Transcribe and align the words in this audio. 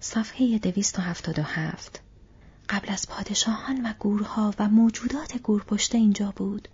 صفحه 0.00 0.58
دویست 0.58 0.98
و 0.98 1.02
هفتاد 1.02 1.38
و 1.38 1.42
هفت 1.42 2.00
قبل 2.68 2.92
از 2.92 3.08
پادشاهان 3.08 3.86
و 3.86 3.92
گورها 3.98 4.54
و 4.58 4.68
موجودات 4.68 5.36
گورپشته 5.36 5.98
اینجا 5.98 6.32
بود. 6.36 6.68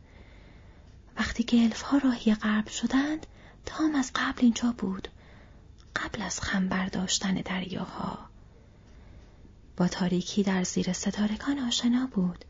وقتی 1.17 1.43
که 1.43 1.63
الفها 1.63 1.99
راهی 1.99 2.35
غرب 2.35 2.69
شدند، 2.69 3.27
تام 3.67 3.95
از 3.95 4.11
قبل 4.15 4.41
اینجا 4.43 4.75
بود. 4.79 5.09
قبل 5.97 6.23
از 6.23 6.41
خم 6.41 6.69
برداشتن 6.69 7.35
دریاها. 7.35 8.19
با 9.77 9.89
تاریکی 9.89 10.43
در 10.43 10.65
زیر 10.65 10.93
ستارگان 10.93 11.59
آشنا 11.59 12.07
بود. 12.07 12.45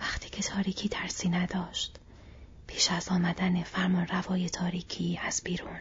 وقتی 0.00 0.30
که 0.30 0.42
تاریکی 0.42 0.88
ترسی 0.88 1.28
نداشت. 1.28 1.98
پیش 2.66 2.90
از 2.90 3.08
آمدن 3.08 3.62
فرمان 3.62 4.06
روای 4.06 4.50
تاریکی 4.50 5.20
از 5.22 5.40
بیرون. 5.44 5.80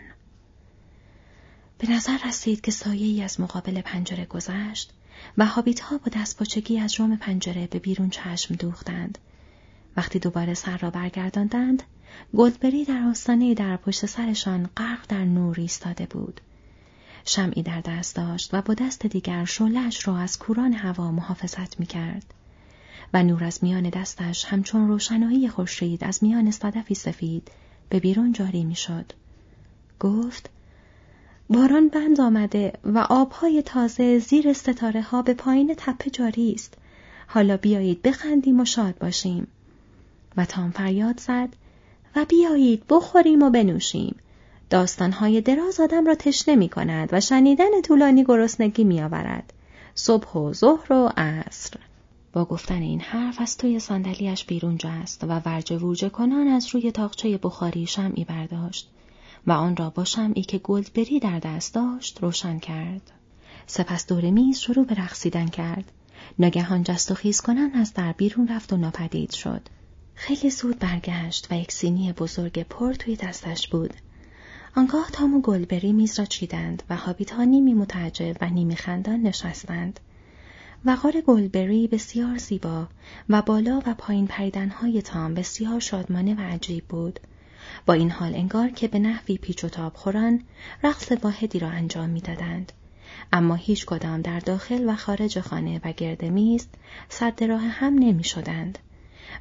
به 1.78 1.92
نظر 1.92 2.18
رسید 2.28 2.62
که 2.62 2.72
سایه 2.72 3.06
ای 3.08 3.24
از 3.24 3.42
مقابل 3.42 3.82
پنجره 3.82 4.26
گذشت 4.26 4.94
و 5.38 5.46
هابیت 5.46 5.80
ها 5.80 5.98
با 5.98 6.12
دستپاچگی 6.14 6.80
از 6.80 7.00
روم 7.00 7.16
پنجره 7.16 7.68
به 7.68 7.80
بیرون 7.80 8.10
چشم 8.10 8.56
دوختند. 8.56 9.18
وقتی 9.98 10.20
دوباره 10.20 10.54
سر 10.54 10.78
را 10.78 10.90
برگرداندند، 10.90 11.84
گلدبری 12.36 12.86
در 12.86 13.02
آستانه 13.02 13.54
در 13.54 13.78
پشت 13.78 14.06
سرشان 14.06 14.70
غرق 14.78 15.06
در 15.08 15.26
نور 15.26 15.60
ایستاده 15.60 16.06
بود. 16.06 16.42
شمعی 17.26 17.64
در 17.64 17.82
دست 17.82 18.16
داشت 18.16 18.54
و 18.54 18.62
با 18.62 18.74
دست 18.74 19.06
دیگر 19.06 19.46
شعلهاش 19.46 20.08
را 20.08 20.18
از 20.18 20.40
کوران 20.40 20.74
هوا 20.74 21.12
محافظت 21.12 21.80
می 21.80 21.86
کرد. 21.86 22.34
و 23.14 23.24
نور 23.24 23.44
از 23.44 23.64
میان 23.64 23.90
دستش 23.90 24.46
همچون 24.46 24.88
روشنایی 24.88 25.50
خورشید 25.50 26.04
از 26.04 26.24
میان 26.24 26.52
صدفی 26.52 26.96
سفید 26.96 27.52
به 27.90 28.00
بیرون 28.00 28.32
جاری 28.32 28.64
می‌شد. 28.64 29.14
گفت 30.00 30.50
باران 31.50 31.90
بند 31.90 32.22
آمده 32.22 32.74
و 32.84 32.98
آبهای 32.98 33.62
تازه 33.62 34.20
زیر 34.20 34.54
ستاره 34.54 35.02
ها 35.02 35.22
به 35.22 35.34
پایین 35.34 35.74
تپه 35.78 36.10
جاری 36.10 36.54
است. 36.54 36.74
حالا 37.28 37.58
بیایید 37.58 38.02
بخندیم 38.02 38.60
و 38.60 38.66
شاد 38.66 38.98
باشیم. 38.98 39.48
و 40.38 40.46
تام 40.46 40.72
فریاد 40.72 41.20
زد 41.20 41.50
و 42.16 42.26
بیایید 42.26 42.84
بخوریم 42.90 43.44
و 43.44 43.50
بنوشیم. 43.50 44.16
داستانهای 44.70 45.42
دراز 45.42 45.80
آدم 45.80 46.06
را 46.06 46.16
تشنه 46.16 46.56
می 46.56 46.70
کند 46.70 47.10
و 47.12 47.22
شنیدن 47.22 47.82
طولانی 47.82 48.24
گرسنگی 48.24 48.84
می 48.84 49.02
آورد. 49.02 49.54
صبح 49.96 50.34
و 50.34 50.54
ظهر 50.54 50.94
و 50.94 51.12
عصر. 51.18 51.74
با 52.34 52.46
گفتن 52.46 52.82
این 52.82 53.00
حرف 53.00 53.42
از 53.42 53.58
توی 53.58 53.80
صندلیاش 53.80 54.46
بیرون 54.46 54.78
جست 54.78 55.24
و 55.24 55.42
ورجه 55.46 55.78
ورجه 55.78 56.10
کنان 56.10 56.48
از 56.48 56.76
روی 56.76 56.92
تاقچه 56.92 57.38
بخاری 57.38 57.86
شمعی 57.86 58.26
برداشت 58.26 58.90
و 59.48 59.52
آن 59.52 59.76
را 59.76 59.90
با 59.90 60.04
شمعی 60.04 60.44
که 60.44 60.58
گلدبری 60.58 61.20
در 61.20 61.40
دست 61.40 61.74
داشت 61.74 62.24
روشن 62.24 62.60
کرد. 62.60 63.12
سپس 63.68 64.08
دور 64.08 64.30
میز 64.30 64.60
شروع 64.60 64.86
به 64.86 64.96
رقصیدن 64.96 65.48
کرد. 65.48 65.92
ناگهان 66.40 66.84
جست 66.84 67.12
و 67.12 67.16
خیز 67.16 67.42
کنن 67.42 67.72
از 67.74 67.94
در 67.94 68.12
بیرون 68.12 68.48
رفت 68.48 68.74
و 68.74 68.78
ناپدید 68.78 69.32
شد. 69.32 69.62
خیلی 70.16 70.50
زود 70.50 70.80
برگشت 70.80 71.48
و 71.52 71.56
یک 71.56 71.72
سینی 71.72 72.14
بزرگ 72.14 72.64
پر 72.64 72.94
توی 72.94 73.16
دستش 73.16 73.68
بود. 73.68 73.94
آنگاه 74.76 75.10
تام 75.12 75.36
و 75.36 75.42
گلبری 75.42 75.94
میز 75.94 76.20
را 76.20 76.26
چیدند 76.26 76.84
و 76.90 76.96
هابیت 76.96 77.32
ها 77.32 77.44
نیمی 77.44 77.74
متعجب 77.74 78.38
و 78.42 78.50
نیمی 78.50 78.76
خندان 78.76 79.22
نشستند. 79.22 80.00
وقار 80.86 81.22
گلبری 81.22 81.88
بسیار 81.88 82.38
زیبا 82.38 82.88
و 83.30 83.42
بالا 83.42 83.82
و 83.86 83.94
پایین 83.94 84.28
پریدنهای 84.28 85.02
تام 85.02 85.34
بسیار 85.34 85.80
شادمانه 85.80 86.36
و 86.36 86.40
عجیب 86.40 86.84
بود. 86.86 87.20
با 87.86 87.94
این 87.94 88.12
حال 88.12 88.36
انگار 88.36 88.70
که 88.70 88.88
به 88.88 89.00
نحوی 89.00 89.38
پیچ 89.38 89.64
و 89.64 89.70
تاب 89.70 89.94
خوران 89.96 90.44
رقص 90.84 91.12
واحدی 91.12 91.60
را 91.60 91.68
انجام 91.68 92.10
می‌دادند. 92.10 92.72
اما 93.34 93.56
هیچ 93.56 93.86
کدام 93.86 94.22
در 94.22 94.40
داخل 94.40 94.90
و 94.90 94.96
خارج 94.96 95.40
خانه 95.40 95.82
و 95.84 95.92
گرد 95.92 96.26
میز 96.26 96.68
صد 97.10 97.44
راه 97.44 97.62
هم 97.62 97.94
نمی 97.94 98.24
شدند. 98.24 98.80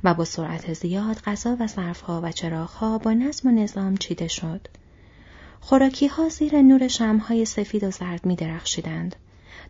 و 0.05 0.15
با 0.15 0.25
سرعت 0.25 0.73
زیاد 0.73 1.21
غذا 1.21 1.57
و 1.61 1.67
ظرفها 1.67 2.21
و 2.25 2.33
چراغها 2.33 2.99
با 2.99 3.13
نظم 3.13 3.49
و 3.49 3.53
نظام 3.53 3.97
چیده 3.97 4.29
شد. 4.29 4.69
خوراکی 5.61 6.07
ها 6.07 6.29
زیر 6.29 6.63
نور 6.63 6.89
شمهای 6.89 7.45
سفید 7.45 7.85
و 7.85 7.91
زرد 7.91 8.27
می 8.27 8.37
درخشیدند. 8.37 9.17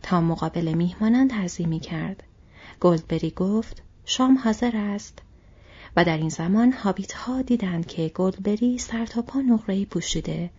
تا 0.03 0.21
مقابل 0.21 0.73
میهمانان 0.73 1.27
تعظیمی 1.27 1.79
کرد. 1.79 2.23
گلدبری 2.79 3.31
گفت 3.31 3.83
شام 4.05 4.37
حاضر 4.37 4.71
است. 4.75 5.21
و 5.97 6.05
در 6.05 6.17
این 6.17 6.29
زمان 6.29 6.71
هابیت 6.71 7.13
ها 7.13 7.41
دیدند 7.41 7.85
که 7.85 8.11
گلدبری 8.15 8.77
سر 8.77 9.05
تا 9.05 9.21
پا 9.21 9.41
نقره‌ای 9.41 9.85
پوشیده 9.85 10.49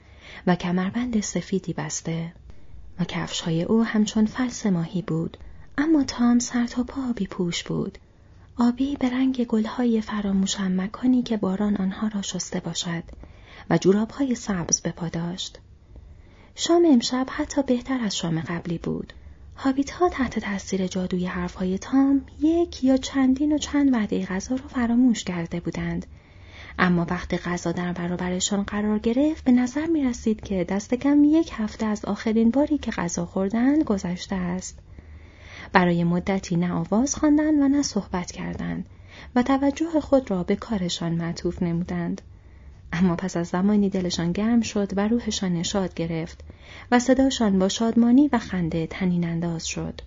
و 0.46 0.54
کمربند 0.56 1.20
سفیدی 1.20 1.72
بسته 1.72 2.32
و 3.00 3.04
کفش 3.04 3.40
های 3.40 3.62
او 3.62 3.84
همچون 3.84 4.26
فلس 4.26 4.66
ماهی 4.66 5.02
بود 5.02 5.36
اما 5.78 6.04
تام 6.04 6.38
سر 6.38 6.66
تا 6.66 6.82
پا 6.82 7.08
آبی 7.10 7.26
پوش 7.26 7.64
بود 7.64 7.98
آبی 8.56 8.96
به 8.96 9.10
رنگ 9.10 9.44
گلهای 9.44 10.00
فراموش 10.00 10.54
هم 10.54 10.80
مکانی 10.80 11.22
که 11.22 11.36
باران 11.36 11.76
آنها 11.76 12.08
را 12.08 12.22
شسته 12.22 12.60
باشد 12.60 13.02
و 13.70 13.78
جورابهای 13.78 14.34
سبز 14.34 14.80
به 14.80 14.90
پا 14.90 15.08
داشت. 15.08 15.58
شام 16.54 16.86
امشب 16.92 17.26
حتی 17.30 17.62
بهتر 17.62 18.00
از 18.00 18.16
شام 18.16 18.40
قبلی 18.40 18.78
بود. 18.78 19.12
هابیت 19.60 19.90
ها 19.90 20.08
تحت 20.08 20.38
تاثیر 20.38 20.86
جادوی 20.86 21.26
حرفهای 21.26 21.78
تام 21.78 22.24
یک 22.40 22.84
یا 22.84 22.96
چندین 22.96 23.52
و 23.52 23.58
چند 23.58 23.92
وعده 23.92 24.26
غذا 24.26 24.56
را 24.56 24.68
فراموش 24.68 25.24
کرده 25.24 25.60
بودند. 25.60 26.06
اما 26.78 27.06
وقتی 27.10 27.36
غذا 27.36 27.72
در 27.72 27.92
برابرشان 27.92 28.62
قرار 28.62 28.98
گرفت 28.98 29.44
به 29.44 29.52
نظر 29.52 29.86
می 29.86 30.04
رسید 30.04 30.40
که 30.40 30.64
دست 30.64 30.94
کم 30.94 31.24
یک 31.24 31.50
هفته 31.52 31.86
از 31.86 32.04
آخرین 32.04 32.50
باری 32.50 32.78
که 32.78 32.90
غذا 32.90 33.26
خوردند 33.26 33.84
گذشته 33.84 34.36
است. 34.36 34.78
برای 35.72 36.04
مدتی 36.04 36.56
نه 36.56 36.72
آواز 36.72 37.14
خواندند 37.14 37.60
و 37.60 37.68
نه 37.68 37.82
صحبت 37.82 38.32
کردند 38.32 38.86
و 39.34 39.42
توجه 39.42 40.00
خود 40.00 40.30
را 40.30 40.42
به 40.42 40.56
کارشان 40.56 41.12
معطوف 41.12 41.62
نمودند. 41.62 42.22
اما 42.92 43.16
پس 43.16 43.36
از 43.36 43.48
زمانی 43.48 43.90
دلشان 43.90 44.32
گرم 44.32 44.60
شد 44.60 44.92
و 44.96 45.08
روحشان 45.08 45.52
نشاد 45.52 45.94
گرفت 45.94 46.44
و 46.90 46.98
صداشان 46.98 47.58
با 47.58 47.68
شادمانی 47.68 48.28
و 48.32 48.38
خنده 48.38 48.86
تنین 48.86 49.24
انداز 49.24 49.66
شد. 49.66 50.00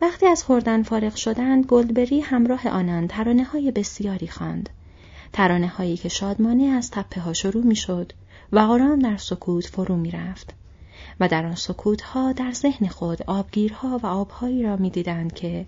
وقتی 0.00 0.26
از 0.26 0.44
خوردن 0.44 0.82
فارغ 0.82 1.14
شدند 1.14 1.66
گلدبری 1.66 2.20
همراه 2.20 2.68
آنان 2.68 3.08
ترانه 3.08 3.44
های 3.44 3.70
بسیاری 3.70 4.28
خواند. 4.28 4.68
ترانه 5.32 5.68
هایی 5.68 5.96
که 5.96 6.08
شادمانه 6.08 6.64
از 6.64 6.90
تپه 6.90 7.20
ها 7.20 7.32
شروع 7.32 7.64
می 7.64 7.76
شد 7.76 8.12
و 8.52 8.58
آرام 8.58 8.98
در 8.98 9.16
سکوت 9.16 9.66
فرو 9.66 9.96
می 9.96 10.10
رفت. 10.10 10.54
و 11.20 11.28
در 11.28 11.46
آن 11.46 11.54
سکوت 11.54 12.02
ها 12.02 12.32
در 12.32 12.52
ذهن 12.52 12.86
خود 12.86 13.22
آبگیرها 13.26 14.00
و 14.02 14.06
آبهایی 14.06 14.62
را 14.62 14.76
می 14.76 14.90
دیدند 14.90 15.34
که 15.34 15.66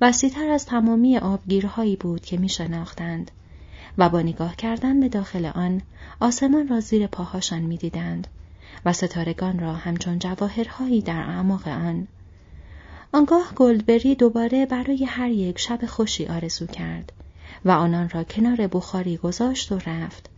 وسیتر 0.00 0.48
از 0.48 0.66
تمامی 0.66 1.18
آبگیرهایی 1.18 1.96
بود 1.96 2.20
که 2.20 2.36
می 2.36 2.48
شناختند 2.48 3.30
و 3.98 4.08
با 4.08 4.22
نگاه 4.22 4.56
کردن 4.56 5.00
به 5.00 5.08
داخل 5.08 5.46
آن 5.46 5.82
آسمان 6.20 6.68
را 6.68 6.80
زیر 6.80 7.06
پاهاشان 7.06 7.62
می 7.62 7.76
دیدند 7.76 8.26
و 8.84 8.92
ستارگان 8.92 9.58
را 9.58 9.72
همچون 9.72 10.18
جواهرهایی 10.18 11.00
در 11.00 11.20
اعماق 11.20 11.68
آن. 11.68 12.08
آنگاه 13.12 13.52
گلدبری 13.56 14.14
دوباره 14.14 14.66
برای 14.66 15.04
هر 15.04 15.30
یک 15.30 15.58
شب 15.58 15.86
خوشی 15.86 16.26
آرزو 16.26 16.66
کرد 16.66 17.12
و 17.64 17.70
آنان 17.70 18.08
را 18.08 18.24
کنار 18.24 18.66
بخاری 18.66 19.16
گذاشت 19.16 19.72
و 19.72 19.78
رفت 19.86 20.30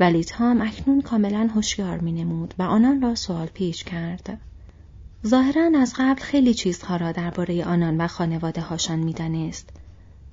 ولی 0.00 0.24
تام 0.24 0.60
اکنون 0.60 1.00
کاملا 1.00 1.50
هوشیار 1.54 2.02
نمود 2.02 2.54
و 2.58 2.62
آنان 2.62 3.02
را 3.02 3.14
سوال 3.14 3.46
پیش 3.46 3.84
کرد. 3.84 4.40
ظاهرا 5.26 5.70
از 5.80 5.94
قبل 5.98 6.22
خیلی 6.22 6.54
چیزها 6.54 6.96
را 6.96 7.12
درباره 7.12 7.64
آنان 7.64 8.00
و 8.00 8.06
خانواده 8.06 8.60
هاشان 8.60 8.98
می‌دانست 8.98 9.70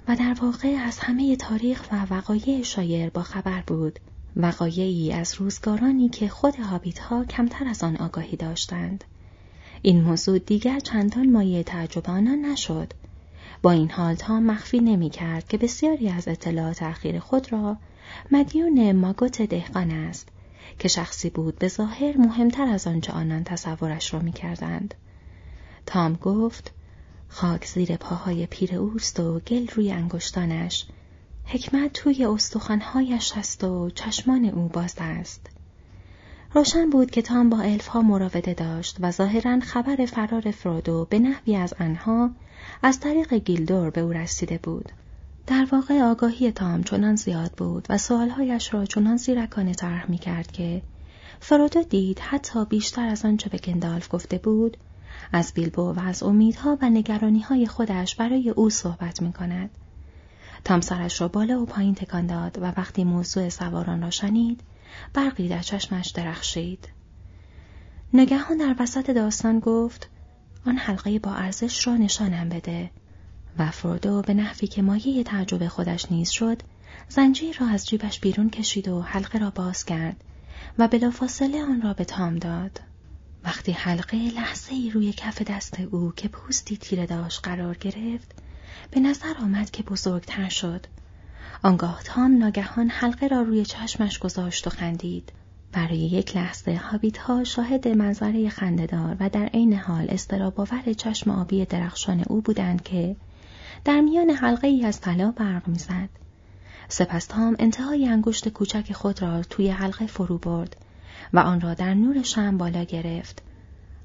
و 0.08 0.16
در 0.16 0.36
واقع 0.42 0.68
از 0.68 1.00
همه 1.00 1.36
تاریخ 1.36 1.84
و 1.92 2.06
وقایع 2.10 2.62
شایر 2.62 3.10
با 3.10 3.24
خبر 3.24 3.64
بود. 3.68 4.00
وقایعی 4.36 5.14
از 5.14 5.36
روزگارانی 5.36 6.10
که 6.10 6.28
خود 6.28 6.56
هابیت 6.56 7.00
ها 7.00 7.26
کمتر 7.26 7.68
از 7.68 7.84
آن 7.84 7.98
آگاهی 7.98 8.38
داشتند. 8.38 9.04
این 9.82 10.02
موضوع 10.02 10.40
دیگر 10.40 10.80
چندان 10.80 11.32
مایه 11.32 11.64
تعجب 11.64 12.10
آنان 12.10 12.46
نشد. 12.46 12.94
با 13.62 13.72
این 13.72 13.92
حال 13.92 14.16
تا 14.16 14.40
مخفی 14.40 14.80
نمی 14.80 15.10
کرد 15.10 15.48
که 15.48 15.58
بسیاری 15.58 16.10
از 16.10 16.28
اطلاعات 16.28 16.84
اخیر 16.84 17.20
خود 17.20 17.52
را 17.52 17.78
مدیون 18.32 18.92
ماگوت 18.92 19.42
دهقان 19.42 19.92
است 19.92 20.30
که 20.80 20.88
شخصی 20.88 21.30
بود 21.30 21.60
به 21.60 21.68
ظاهر 21.68 22.18
مهمتر 22.18 22.68
از 22.68 22.88
آنچه 22.88 23.14
آنان 23.14 23.44
تصورش 23.44 24.14
را 24.14 24.20
می 24.20 24.32
کردند. 24.32 24.96
تام 25.86 26.14
گفت 26.14 26.74
خاک 27.28 27.66
زیر 27.66 27.96
پاهای 27.98 28.46
پیر 28.46 28.76
اوست 28.76 29.20
و 29.20 29.40
گل 29.40 29.68
روی 29.68 29.92
انگشتانش. 29.92 30.86
حکمت 31.46 31.94
توی 31.94 32.26
استخوانهایش 32.26 33.34
است 33.38 33.64
و 33.64 33.90
چشمان 33.90 34.46
او 34.46 34.68
باز 34.68 34.96
است. 34.98 35.50
روشن 36.54 36.90
بود 36.90 37.12
که 37.12 37.22
تام 37.22 37.50
با 37.50 37.60
الف 37.60 37.88
ها 37.88 38.02
مراوده 38.02 38.54
داشت 38.54 38.98
و 39.00 39.12
ظاهرا 39.12 39.60
خبر 39.60 40.06
فرار 40.06 40.52
فرودو 40.52 41.08
به 41.10 41.20
نحوی 41.20 41.56
از 41.56 41.74
آنها 41.80 42.30
از 42.84 43.00
طریق 43.00 43.34
گیلدور 43.34 43.90
به 43.90 44.02
او 44.02 44.12
رسیده 44.12 44.60
بود. 44.64 44.92
در 45.48 45.68
واقع 45.72 46.02
آگاهی 46.02 46.52
تام 46.52 46.84
چنان 46.84 47.16
زیاد 47.16 47.52
بود 47.52 47.86
و 47.90 47.98
سوالهایش 47.98 48.74
را 48.74 48.86
چنان 48.86 49.18
زیرکانه 49.18 49.74
طرح 49.74 50.12
می 50.12 50.18
کرد 50.18 50.52
که 50.52 50.82
فرودو 51.40 51.84
دید 51.84 52.20
حتی 52.20 52.66
بیشتر 52.66 53.08
از 53.08 53.26
آنچه 53.26 53.50
به 53.50 53.58
گندالف 53.58 54.08
گفته 54.12 54.38
بود 54.38 54.78
از 55.32 55.54
بیلبو 55.54 55.94
و 55.94 56.00
از 56.00 56.24
امیدها 56.24 56.78
و 56.82 56.90
نگرانیهای 56.90 57.68
خودش 57.68 58.16
برای 58.16 58.50
او 58.50 58.70
صحبت 58.70 59.22
می 59.22 59.34
کند. 59.34 59.70
تام 60.64 60.82
سرش 60.82 61.22
را 61.22 61.28
بالا 61.28 61.62
و 61.62 61.66
پایین 61.66 61.96
تکان 61.96 62.28
داد 62.28 62.58
و 62.62 62.66
وقتی 62.66 63.04
موضوع 63.04 63.50
سواران 63.50 64.02
را 64.02 64.10
شنید 64.10 64.62
برقی 65.14 65.48
در 65.48 65.62
چشمش 65.62 66.10
درخشید. 66.10 66.90
نگهان 68.14 68.58
در 68.58 68.76
وسط 68.80 69.12
داستان 69.12 69.60
گفت 69.60 70.10
آن 70.66 70.78
حلقه 70.78 71.20
با 71.20 71.34
ارزش 71.34 71.88
را 71.88 71.96
نشانم 71.96 72.50
بده 72.50 72.92
و 73.60 73.72
فرودو 73.72 74.22
به 74.22 74.34
نحوی 74.34 74.68
که 74.68 74.82
مایه 74.82 75.24
تعجب 75.24 75.68
خودش 75.68 76.12
نیز 76.12 76.30
شد 76.30 76.62
زنجیر 77.10 77.58
را 77.60 77.68
از 77.68 77.88
جیبش 77.88 78.20
بیرون 78.20 78.50
کشید 78.50 78.88
و 78.88 79.02
حلقه 79.02 79.40
را 79.40 79.50
باز 79.50 79.86
کرد 79.86 80.24
و 80.80 80.88
بلافاصله 80.88 81.64
آن 81.64 81.82
را 81.82 81.94
به 81.94 82.06
تام 82.06 82.36
داد. 82.36 82.80
وقتی 83.46 83.72
حلقه 83.72 84.18
لحظه 84.18 84.74
ای 84.74 84.90
روی 84.90 85.14
کف 85.14 85.42
دست 85.42 85.80
او 85.80 86.14
که 86.16 86.28
پوستی 86.28 86.78
تیره 86.78 87.06
داشت 87.06 87.40
قرار 87.44 87.78
گرفت 87.78 88.32
به 88.92 89.00
نظر 89.00 89.34
آمد 89.42 89.72
که 89.72 89.84
بزرگتر 89.84 90.50
شد. 90.50 90.86
آنگاه 91.64 92.04
تام 92.04 92.38
ناگهان 92.38 92.90
حلقه 92.90 93.28
را 93.28 93.42
روی 93.42 93.66
چشمش 93.66 94.20
گذاشت 94.20 94.68
و 94.68 94.70
خندید. 94.70 95.32
برای 95.72 95.98
یک 95.98 96.38
لحظه 96.38 96.76
هابیت 96.76 97.18
ها 97.18 97.44
شاهد 97.44 97.88
منظره 97.88 98.50
خندهدار 98.50 99.18
و 99.20 99.30
در 99.30 99.46
عین 99.46 99.74
حال 99.74 100.06
استراباور 100.10 100.94
چشم 100.94 101.32
آبی 101.32 101.66
درخشان 101.66 102.24
او 102.28 102.42
بودند 102.42 102.84
که 102.84 103.16
در 103.86 104.02
میان 104.02 104.30
حلقه 104.30 104.68
ای 104.68 104.86
از 104.86 105.02
طلا 105.02 105.32
برق 105.32 105.68
می‌زد. 105.68 106.10
سپس 106.88 107.26
تام 107.26 107.56
انتهای 107.60 108.08
انگشت 108.08 108.50
کوچک 108.50 108.94
خود 108.94 109.22
را 109.22 109.42
توی 109.44 109.70
حلقه 109.70 110.08
فرو 110.08 110.38
برد 110.38 110.76
و 111.34 111.40
آن 111.40 111.62
را 111.62 111.74
در 111.74 111.94
نور 111.94 112.24
شم 112.24 112.58
بالا 112.58 112.84
گرفت. 112.84 113.42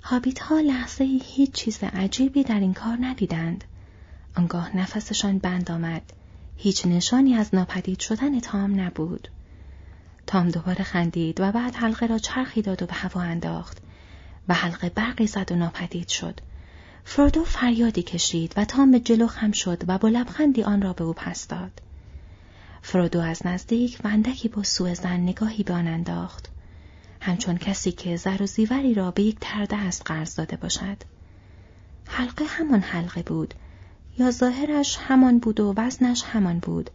هابیت 0.02 0.38
ها 0.38 0.60
لحظه 0.60 1.04
هیچ 1.04 1.52
چیز 1.52 1.84
عجیبی 1.84 2.42
در 2.42 2.60
این 2.60 2.74
کار 2.74 2.98
ندیدند. 3.00 3.64
آنگاه 4.36 4.76
نفسشان 4.76 5.38
بند 5.38 5.70
آمد. 5.70 6.02
هیچ 6.56 6.86
نشانی 6.86 7.34
از 7.34 7.54
ناپدید 7.54 8.00
شدن 8.00 8.40
تام 8.40 8.80
نبود. 8.80 9.28
تام 10.26 10.48
دوباره 10.48 10.84
خندید 10.84 11.40
و 11.40 11.52
بعد 11.52 11.74
حلقه 11.74 12.06
را 12.06 12.18
چرخی 12.18 12.62
داد 12.62 12.82
و 12.82 12.86
به 12.86 12.94
هوا 12.94 13.20
انداخت 13.20 13.78
و 14.48 14.54
حلقه 14.54 14.88
برقی 14.88 15.26
زد 15.26 15.52
و 15.52 15.56
ناپدید 15.56 16.08
شد. 16.08 16.40
فرودو 17.04 17.44
فریادی 17.44 18.02
کشید 18.02 18.54
و 18.56 18.64
تام 18.64 18.90
به 18.90 19.00
جلو 19.00 19.26
خم 19.26 19.52
شد 19.52 19.82
و 19.86 19.98
با 19.98 20.08
لبخندی 20.08 20.62
آن 20.62 20.82
را 20.82 20.92
به 20.92 21.04
او 21.04 21.12
پس 21.12 21.48
داد. 21.48 21.82
فرودو 22.82 23.20
از 23.20 23.46
نزدیک 23.46 23.98
و 24.04 24.08
اندکی 24.08 24.48
با 24.48 24.62
سوء 24.62 24.94
زن 24.94 25.20
نگاهی 25.20 25.62
به 25.62 25.74
آن 25.74 25.86
انداخت. 25.86 26.48
همچون 27.20 27.58
کسی 27.58 27.92
که 27.92 28.16
زر 28.16 28.42
و 28.42 28.46
زیوری 28.46 28.94
را 28.94 29.10
به 29.10 29.22
یک 29.22 29.36
ترده 29.40 29.76
از 29.76 30.02
قرض 30.02 30.34
داده 30.34 30.56
باشد. 30.56 30.96
حلقه 32.06 32.44
همان 32.44 32.80
حلقه 32.80 33.22
بود 33.22 33.54
یا 34.18 34.30
ظاهرش 34.30 34.96
همان 35.00 35.38
بود 35.38 35.60
و 35.60 35.74
وزنش 35.76 36.22
همان 36.22 36.58
بود. 36.58 36.90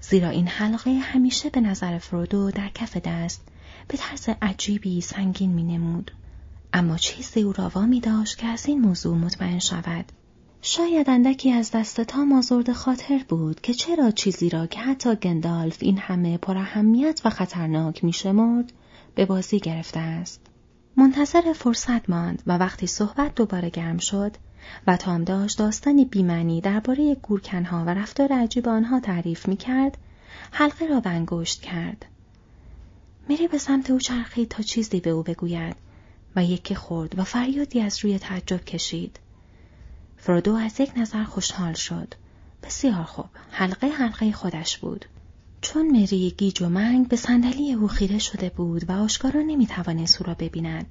زیرا 0.00 0.28
این 0.28 0.46
حلقه 0.46 0.90
همیشه 0.90 1.50
به 1.50 1.60
نظر 1.60 1.98
فرودو 1.98 2.50
در 2.50 2.68
کف 2.68 2.96
دست 2.96 3.42
به 3.88 3.96
طرز 3.96 4.28
عجیبی 4.42 5.00
سنگین 5.00 5.50
می 5.50 5.62
نمود. 5.62 6.10
اما 6.72 6.96
چیزی 6.96 7.42
او 7.42 7.52
را 7.52 7.68
وامی 7.74 8.00
داشت 8.00 8.38
که 8.38 8.46
از 8.46 8.66
این 8.66 8.80
موضوع 8.80 9.16
مطمئن 9.16 9.58
شود. 9.58 10.12
شاید 10.62 11.10
اندکی 11.10 11.52
از 11.52 11.70
دست 11.70 12.00
تا 12.00 12.24
مازرد 12.24 12.72
خاطر 12.72 13.24
بود 13.28 13.60
که 13.60 13.74
چرا 13.74 14.10
چیزی 14.10 14.48
را 14.48 14.66
که 14.66 14.80
حتی 14.80 15.14
گندالف 15.14 15.78
این 15.80 15.98
همه 15.98 16.38
پراهمیت 16.38 17.20
و 17.24 17.30
خطرناک 17.30 18.04
میشمرد 18.04 18.72
به 19.14 19.26
بازی 19.26 19.58
گرفته 19.58 20.00
است. 20.00 20.40
منتظر 20.96 21.52
فرصت 21.52 22.10
ماند 22.10 22.42
و 22.46 22.58
وقتی 22.58 22.86
صحبت 22.86 23.34
دوباره 23.34 23.70
گرم 23.70 23.98
شد 23.98 24.36
و 24.86 24.96
تام 24.96 25.24
داشت 25.24 25.58
داستانی 25.58 26.04
بیمنی 26.04 26.60
درباره 26.60 27.14
گورکنها 27.14 27.84
و 27.84 27.88
رفتار 27.88 28.32
عجیب 28.32 28.68
آنها 28.68 29.00
تعریف 29.00 29.48
می 29.48 29.56
کرد، 29.56 29.98
حلقه 30.50 30.86
را 30.86 31.00
بنگشت 31.00 31.60
کرد. 31.60 32.06
میری 33.28 33.48
به 33.48 33.58
سمت 33.58 33.90
او 33.90 33.98
چرخید 33.98 34.48
تا 34.48 34.62
چیزی 34.62 35.00
به 35.00 35.10
او 35.10 35.22
بگوید 35.22 35.76
و 36.36 36.44
یکی 36.44 36.74
خورد 36.74 37.18
و 37.18 37.24
فریادی 37.24 37.80
از 37.80 38.04
روی 38.04 38.18
تعجب 38.18 38.64
کشید. 38.64 39.20
فرودو 40.16 40.54
از 40.54 40.80
یک 40.80 40.92
نظر 40.96 41.24
خوشحال 41.24 41.72
شد. 41.72 42.14
بسیار 42.62 43.04
خوب. 43.04 43.28
حلقه 43.50 43.86
حلقه 43.86 44.32
خودش 44.32 44.78
بود. 44.78 45.04
چون 45.62 45.90
مری 45.90 46.34
گیج 46.38 46.62
و 46.62 46.68
منگ 46.68 47.08
به 47.08 47.16
صندلی 47.16 47.72
او 47.72 47.88
خیره 47.88 48.18
شده 48.18 48.48
بود 48.48 48.90
و 48.90 48.92
آشکارا 48.92 49.40
نمی‌توانست 49.40 50.20
او 50.22 50.26
را 50.26 50.34
ببیند. 50.34 50.86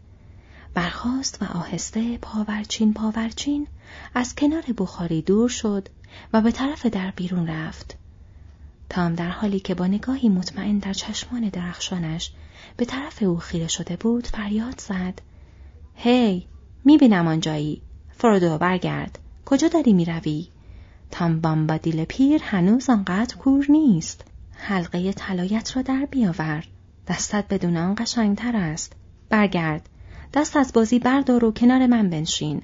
برخاست 0.73 1.41
و 1.41 1.45
آهسته 1.45 2.17
پاورچین 2.17 2.93
پاورچین 2.93 3.67
از 4.15 4.35
کنار 4.35 4.63
بخاری 4.77 5.21
دور 5.21 5.49
شد 5.49 5.87
و 6.33 6.41
به 6.41 6.51
طرف 6.51 6.85
در 6.85 7.13
بیرون 7.15 7.47
رفت. 7.47 7.97
تام 8.89 9.15
در 9.15 9.29
حالی 9.29 9.59
که 9.59 9.75
با 9.75 9.87
نگاهی 9.87 10.29
مطمئن 10.29 10.77
در 10.77 10.93
چشمان 10.93 11.49
درخشانش 11.49 12.31
به 12.77 12.85
طرف 12.85 13.23
او 13.23 13.37
خیره 13.37 13.67
شده 13.67 13.95
بود 13.95 14.27
فریاد 14.27 14.79
زد. 14.79 15.21
هی 15.95 16.47
می‌بینم 16.85 17.27
آنجایی 17.27 17.81
فرودو 18.17 18.57
برگرد 18.57 19.19
کجا 19.45 19.67
داری 19.67 19.93
می‌روی 19.93 20.47
تام 21.11 21.41
بامبادیل 21.41 22.05
پیر 22.05 22.41
هنوز 22.43 22.89
آنقدر 22.89 23.35
کور 23.35 23.65
نیست 23.69 24.30
حلقه 24.53 25.13
طلایت 25.13 25.75
را 25.75 25.81
در 25.81 26.07
بیاور 26.11 26.63
دستت 27.07 27.45
بدون 27.49 27.77
آن 27.77 27.95
قشنگتر 27.97 28.55
است. 28.55 28.93
برگرد. 29.29 29.89
دست 30.33 30.57
از 30.57 30.73
بازی 30.73 30.99
بردار 30.99 31.45
و 31.45 31.51
کنار 31.51 31.87
من 31.87 32.09
بنشین. 32.09 32.61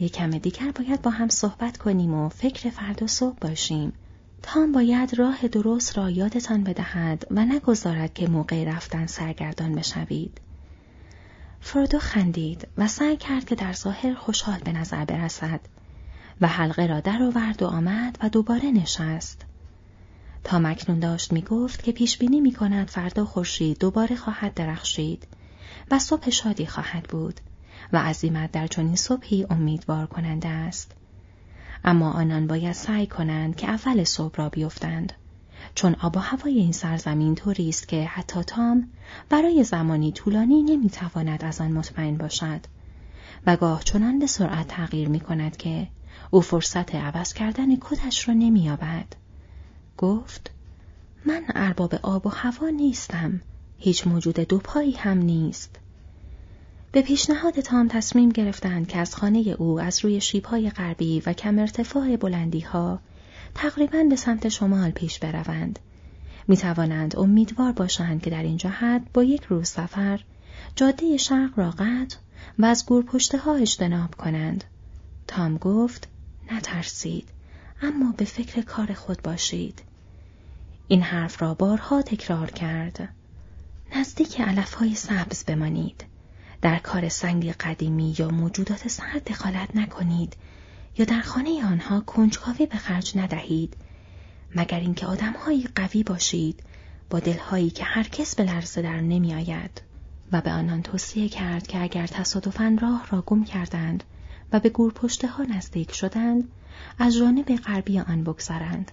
یک 0.00 0.12
کم 0.12 0.30
دیگر 0.30 0.70
باید 0.70 1.02
با 1.02 1.10
هم 1.10 1.28
صحبت 1.28 1.76
کنیم 1.76 2.14
و 2.14 2.28
فکر 2.28 2.70
فردا 2.70 3.06
صبح 3.06 3.38
باشیم. 3.40 3.92
تام 4.42 4.72
باید 4.72 5.18
راه 5.18 5.48
درست 5.48 5.98
را 5.98 6.10
یادتان 6.10 6.64
بدهد 6.64 7.26
و 7.30 7.44
نگذارد 7.44 8.14
که 8.14 8.28
موقع 8.28 8.64
رفتن 8.64 9.06
سرگردان 9.06 9.74
بشوید. 9.74 10.40
فرودو 11.60 11.98
خندید 11.98 12.68
و 12.78 12.88
سعی 12.88 13.16
کرد 13.16 13.44
که 13.44 13.54
در 13.54 13.72
ظاهر 13.72 14.14
خوشحال 14.14 14.58
به 14.58 14.72
نظر 14.72 15.04
برسد 15.04 15.60
و 16.40 16.46
حلقه 16.46 16.86
را 16.86 17.00
در 17.00 17.22
آورد 17.22 17.62
و 17.62 17.66
آمد 17.66 18.18
و 18.22 18.28
دوباره 18.28 18.70
نشست. 18.70 19.44
تا 20.44 20.58
مکنون 20.58 20.98
داشت 20.98 21.32
می 21.32 21.42
گفت 21.42 21.82
که 21.82 21.92
پیش 21.92 22.18
بینی 22.18 22.40
می 22.40 22.52
کند 22.52 22.88
فردا 22.88 23.24
خورشید 23.24 23.78
دوباره 23.78 24.16
خواهد 24.16 24.54
درخشید 24.54 25.26
و 25.90 25.98
صبح 25.98 26.30
شادی 26.30 26.66
خواهد 26.66 27.02
بود 27.02 27.40
و 27.92 27.98
عظیمت 27.98 28.52
در 28.52 28.66
چنین 28.66 28.96
صبحی 28.96 29.46
امیدوار 29.50 30.06
کننده 30.06 30.48
است. 30.48 30.92
اما 31.84 32.12
آنان 32.12 32.46
باید 32.46 32.72
سعی 32.72 33.06
کنند 33.06 33.56
که 33.56 33.68
اول 33.68 34.04
صبح 34.04 34.36
را 34.36 34.48
بیفتند. 34.48 35.12
چون 35.74 35.96
آب 36.02 36.16
و 36.16 36.20
هوای 36.20 36.58
این 36.58 36.72
سرزمین 36.72 37.34
طوری 37.34 37.68
است 37.68 37.88
که 37.88 38.04
حتی 38.04 38.42
تام 38.42 38.88
برای 39.28 39.64
زمانی 39.64 40.12
طولانی 40.12 40.62
نمی‌تواند 40.62 41.44
از 41.44 41.60
آن 41.60 41.72
مطمئن 41.72 42.16
باشد 42.16 42.60
و 43.46 43.56
گاه 43.56 43.84
چنان 43.84 44.18
به 44.18 44.26
سرعت 44.26 44.68
تغییر 44.68 45.08
می 45.08 45.20
کند 45.20 45.56
که 45.56 45.88
او 46.30 46.40
فرصت 46.40 46.94
عوض 46.94 47.32
کردن 47.32 47.76
کدش 47.76 48.28
را 48.28 48.34
نمییابد. 48.34 49.06
گفت 50.00 50.50
من 51.24 51.44
ارباب 51.54 51.94
آب 51.94 52.26
و 52.26 52.28
هوا 52.28 52.68
نیستم. 52.68 53.40
هیچ 53.78 54.06
موجود 54.06 54.34
دوپایی 54.34 54.92
هم 54.92 55.18
نیست. 55.18 55.76
به 56.92 57.02
پیشنهاد 57.02 57.60
تام 57.60 57.88
تصمیم 57.88 58.28
گرفتند 58.28 58.88
که 58.88 58.98
از 58.98 59.16
خانه 59.16 59.38
او 59.38 59.80
از 59.80 60.04
روی 60.04 60.20
شیبهای 60.20 60.70
غربی 60.70 61.22
و 61.26 61.32
کم 61.32 61.58
ارتفاع 61.58 62.16
بلندی 62.16 62.60
ها 62.60 63.00
تقریبا 63.54 64.02
به 64.02 64.16
سمت 64.16 64.48
شمال 64.48 64.90
پیش 64.90 65.18
بروند. 65.18 65.78
می 66.48 66.56
توانند 66.56 67.18
امیدوار 67.18 67.72
باشند 67.72 68.22
که 68.22 68.30
در 68.30 68.42
این 68.42 68.56
جهت 68.56 69.02
با 69.14 69.24
یک 69.24 69.44
روز 69.44 69.68
سفر 69.68 70.24
جاده 70.76 71.16
شرق 71.16 71.58
را 71.58 71.70
قطع 71.70 72.16
و 72.58 72.64
از 72.64 72.86
گورپشته 72.86 73.38
ها 73.38 73.54
اجتناب 73.54 74.14
کنند. 74.14 74.64
تام 75.26 75.56
گفت 75.56 76.08
نترسید 76.52 77.28
اما 77.82 78.14
به 78.16 78.24
فکر 78.24 78.62
کار 78.62 78.94
خود 78.94 79.22
باشید. 79.22 79.89
این 80.90 81.02
حرف 81.02 81.42
را 81.42 81.54
بارها 81.54 82.02
تکرار 82.02 82.50
کرد. 82.50 83.08
نزدیک 83.96 84.40
علف 84.40 84.74
های 84.74 84.94
سبز 84.94 85.44
بمانید. 85.44 86.04
در 86.62 86.78
کار 86.78 87.08
سنگ 87.08 87.52
قدیمی 87.52 88.14
یا 88.18 88.28
موجودات 88.28 88.88
سرد 88.88 89.24
دخالت 89.24 89.76
نکنید 89.76 90.36
یا 90.98 91.04
در 91.04 91.20
خانه 91.20 91.66
آنها 91.66 92.00
کنجکاوی 92.00 92.66
به 92.66 92.76
خرج 92.76 93.16
ندهید 93.16 93.76
مگر 94.54 94.80
اینکه 94.80 95.06
آدمهایی 95.06 95.68
قوی 95.74 96.02
باشید 96.02 96.62
با 97.10 97.20
دلهایی 97.20 97.70
که 97.70 97.84
هرکس 97.84 98.34
به 98.34 98.44
لرزه 98.44 98.82
در 98.82 99.00
نمیآید 99.00 99.82
و 100.32 100.40
به 100.40 100.52
آنان 100.52 100.82
توصیه 100.82 101.28
کرد 101.28 101.66
که 101.66 101.82
اگر 101.82 102.06
تصادفاً 102.06 102.76
راه 102.80 103.06
را 103.10 103.22
گم 103.22 103.44
کردند 103.44 104.04
و 104.52 104.60
به 104.60 104.68
گورپشته 104.68 105.28
ها 105.28 105.42
نزدیک 105.42 105.94
شدند 105.94 106.48
از 106.98 107.16
جانب 107.16 107.56
غربی 107.56 107.98
آن 108.00 108.24
بگذرند 108.24 108.92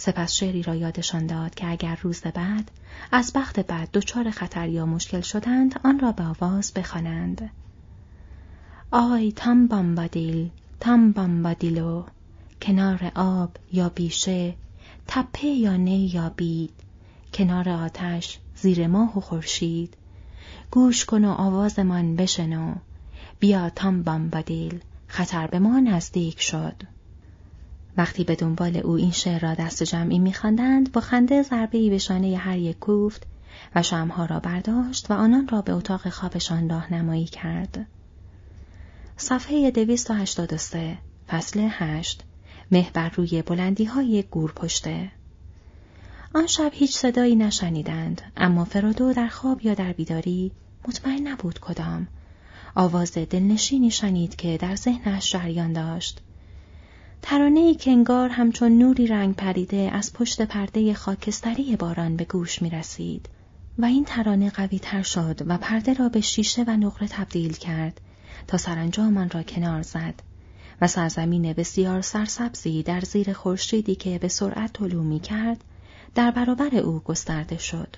سپس 0.00 0.32
شعری 0.32 0.62
را 0.62 0.74
یادشان 0.74 1.26
داد 1.26 1.54
که 1.54 1.70
اگر 1.70 1.98
روز 2.02 2.20
بعد 2.20 2.70
از 3.12 3.32
بخت 3.34 3.60
بعد 3.60 3.88
دچار 3.92 4.30
خطر 4.30 4.68
یا 4.68 4.86
مشکل 4.86 5.20
شدند 5.20 5.80
آن 5.84 6.00
را 6.00 6.12
به 6.12 6.22
آواز 6.22 6.72
بخوانند. 6.72 7.50
آی 8.90 9.32
تام 9.32 9.66
بامبادیل 9.66 10.50
تام 10.80 11.12
بامبادیلو 11.12 12.04
کنار 12.62 13.12
آب 13.14 13.56
یا 13.72 13.88
بیشه 13.88 14.54
تپه 15.06 15.46
یا 15.46 15.76
نی 15.76 16.10
یا 16.14 16.32
بید 16.36 16.74
کنار 17.34 17.68
آتش 17.68 18.38
زیر 18.56 18.86
ماه 18.86 19.18
و 19.18 19.20
خورشید. 19.20 19.96
گوش 20.70 21.04
کن 21.04 21.24
و 21.24 21.30
آوازمان 21.30 22.16
بشنو 22.16 22.74
بیا 23.40 23.70
تام 23.70 24.02
بامبادیل 24.02 24.80
خطر 25.06 25.46
به 25.46 25.58
ما 25.58 25.80
نزدیک 25.80 26.40
شد. 26.40 26.82
وقتی 28.00 28.24
به 28.24 28.34
دنبال 28.34 28.76
او 28.76 28.92
این 28.92 29.10
شعر 29.10 29.38
را 29.38 29.54
دست 29.54 29.82
جمعی 29.82 30.18
میخواندند 30.18 30.92
با 30.92 31.00
خنده 31.00 31.42
ضربهای 31.42 31.90
به 31.90 31.98
شانه 31.98 32.36
هر 32.36 32.58
یک 32.58 32.78
کوفت 32.78 33.26
و 33.74 33.82
شمها 33.82 34.24
را 34.24 34.40
برداشت 34.40 35.10
و 35.10 35.14
آنان 35.14 35.48
را 35.48 35.62
به 35.62 35.72
اتاق 35.72 36.08
خوابشان 36.08 36.70
راهنمایی 36.70 37.24
کرد. 37.24 37.86
صفحه 39.16 39.70
283 39.70 40.98
فصل 41.28 41.68
8 41.70 42.24
مه 42.70 42.90
بر 42.94 43.08
روی 43.08 43.42
بلندی 43.42 43.84
های 43.84 44.24
گور 44.30 44.52
پشته 44.52 45.10
آن 46.34 46.46
شب 46.46 46.70
هیچ 46.74 46.96
صدایی 46.96 47.36
نشنیدند 47.36 48.22
اما 48.36 48.64
فرودو 48.64 49.12
در 49.12 49.28
خواب 49.28 49.64
یا 49.64 49.74
در 49.74 49.92
بیداری 49.92 50.52
مطمئن 50.88 51.28
نبود 51.28 51.58
کدام. 51.58 52.08
آواز 52.74 53.12
دلنشینی 53.12 53.90
شنید 53.90 54.36
که 54.36 54.56
در 54.56 54.76
ذهنش 54.76 55.32
جریان 55.32 55.72
داشت. 55.72 56.20
ترانه 57.22 57.60
ای 57.60 57.74
که 57.74 57.90
انگار 57.90 58.28
همچون 58.28 58.78
نوری 58.78 59.06
رنگ 59.06 59.34
پریده 59.34 59.90
از 59.92 60.12
پشت 60.12 60.42
پرده 60.42 60.94
خاکستری 60.94 61.76
باران 61.76 62.16
به 62.16 62.24
گوش 62.24 62.62
می 62.62 62.70
رسید 62.70 63.28
و 63.78 63.84
این 63.84 64.04
ترانه 64.04 64.50
قوی 64.50 64.78
تر 64.78 65.02
شد 65.02 65.40
و 65.46 65.58
پرده 65.58 65.94
را 65.94 66.08
به 66.08 66.20
شیشه 66.20 66.64
و 66.66 66.76
نقره 66.76 67.08
تبدیل 67.08 67.52
کرد 67.52 68.00
تا 68.46 68.56
سرانجام 68.56 69.16
آن 69.16 69.30
را 69.30 69.42
کنار 69.42 69.82
زد 69.82 70.14
و 70.80 70.86
سرزمین 70.86 71.52
بسیار 71.52 72.00
سرسبزی 72.00 72.82
در 72.82 73.00
زیر 73.00 73.32
خورشیدی 73.32 73.94
که 73.94 74.18
به 74.18 74.28
سرعت 74.28 74.72
طلوع 74.72 75.04
می 75.04 75.20
کرد 75.20 75.64
در 76.14 76.30
برابر 76.30 76.76
او 76.76 76.98
گسترده 76.98 77.58
شد. 77.58 77.96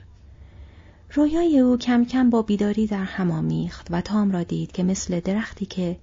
رویای 1.14 1.59
او 1.59 1.76
کم 1.76 2.05
کم 2.05 2.31
با 2.31 2.43
بیداری 2.43 2.87
در 2.87 3.05
هم 3.05 3.31
آمیخت 3.31 3.87
و 3.91 4.00
تام 4.00 4.31
را 4.31 4.43
دید 4.43 4.73
که 4.73 4.83
مثل 4.83 5.21
درختی 5.21 5.67
که 5.67 5.97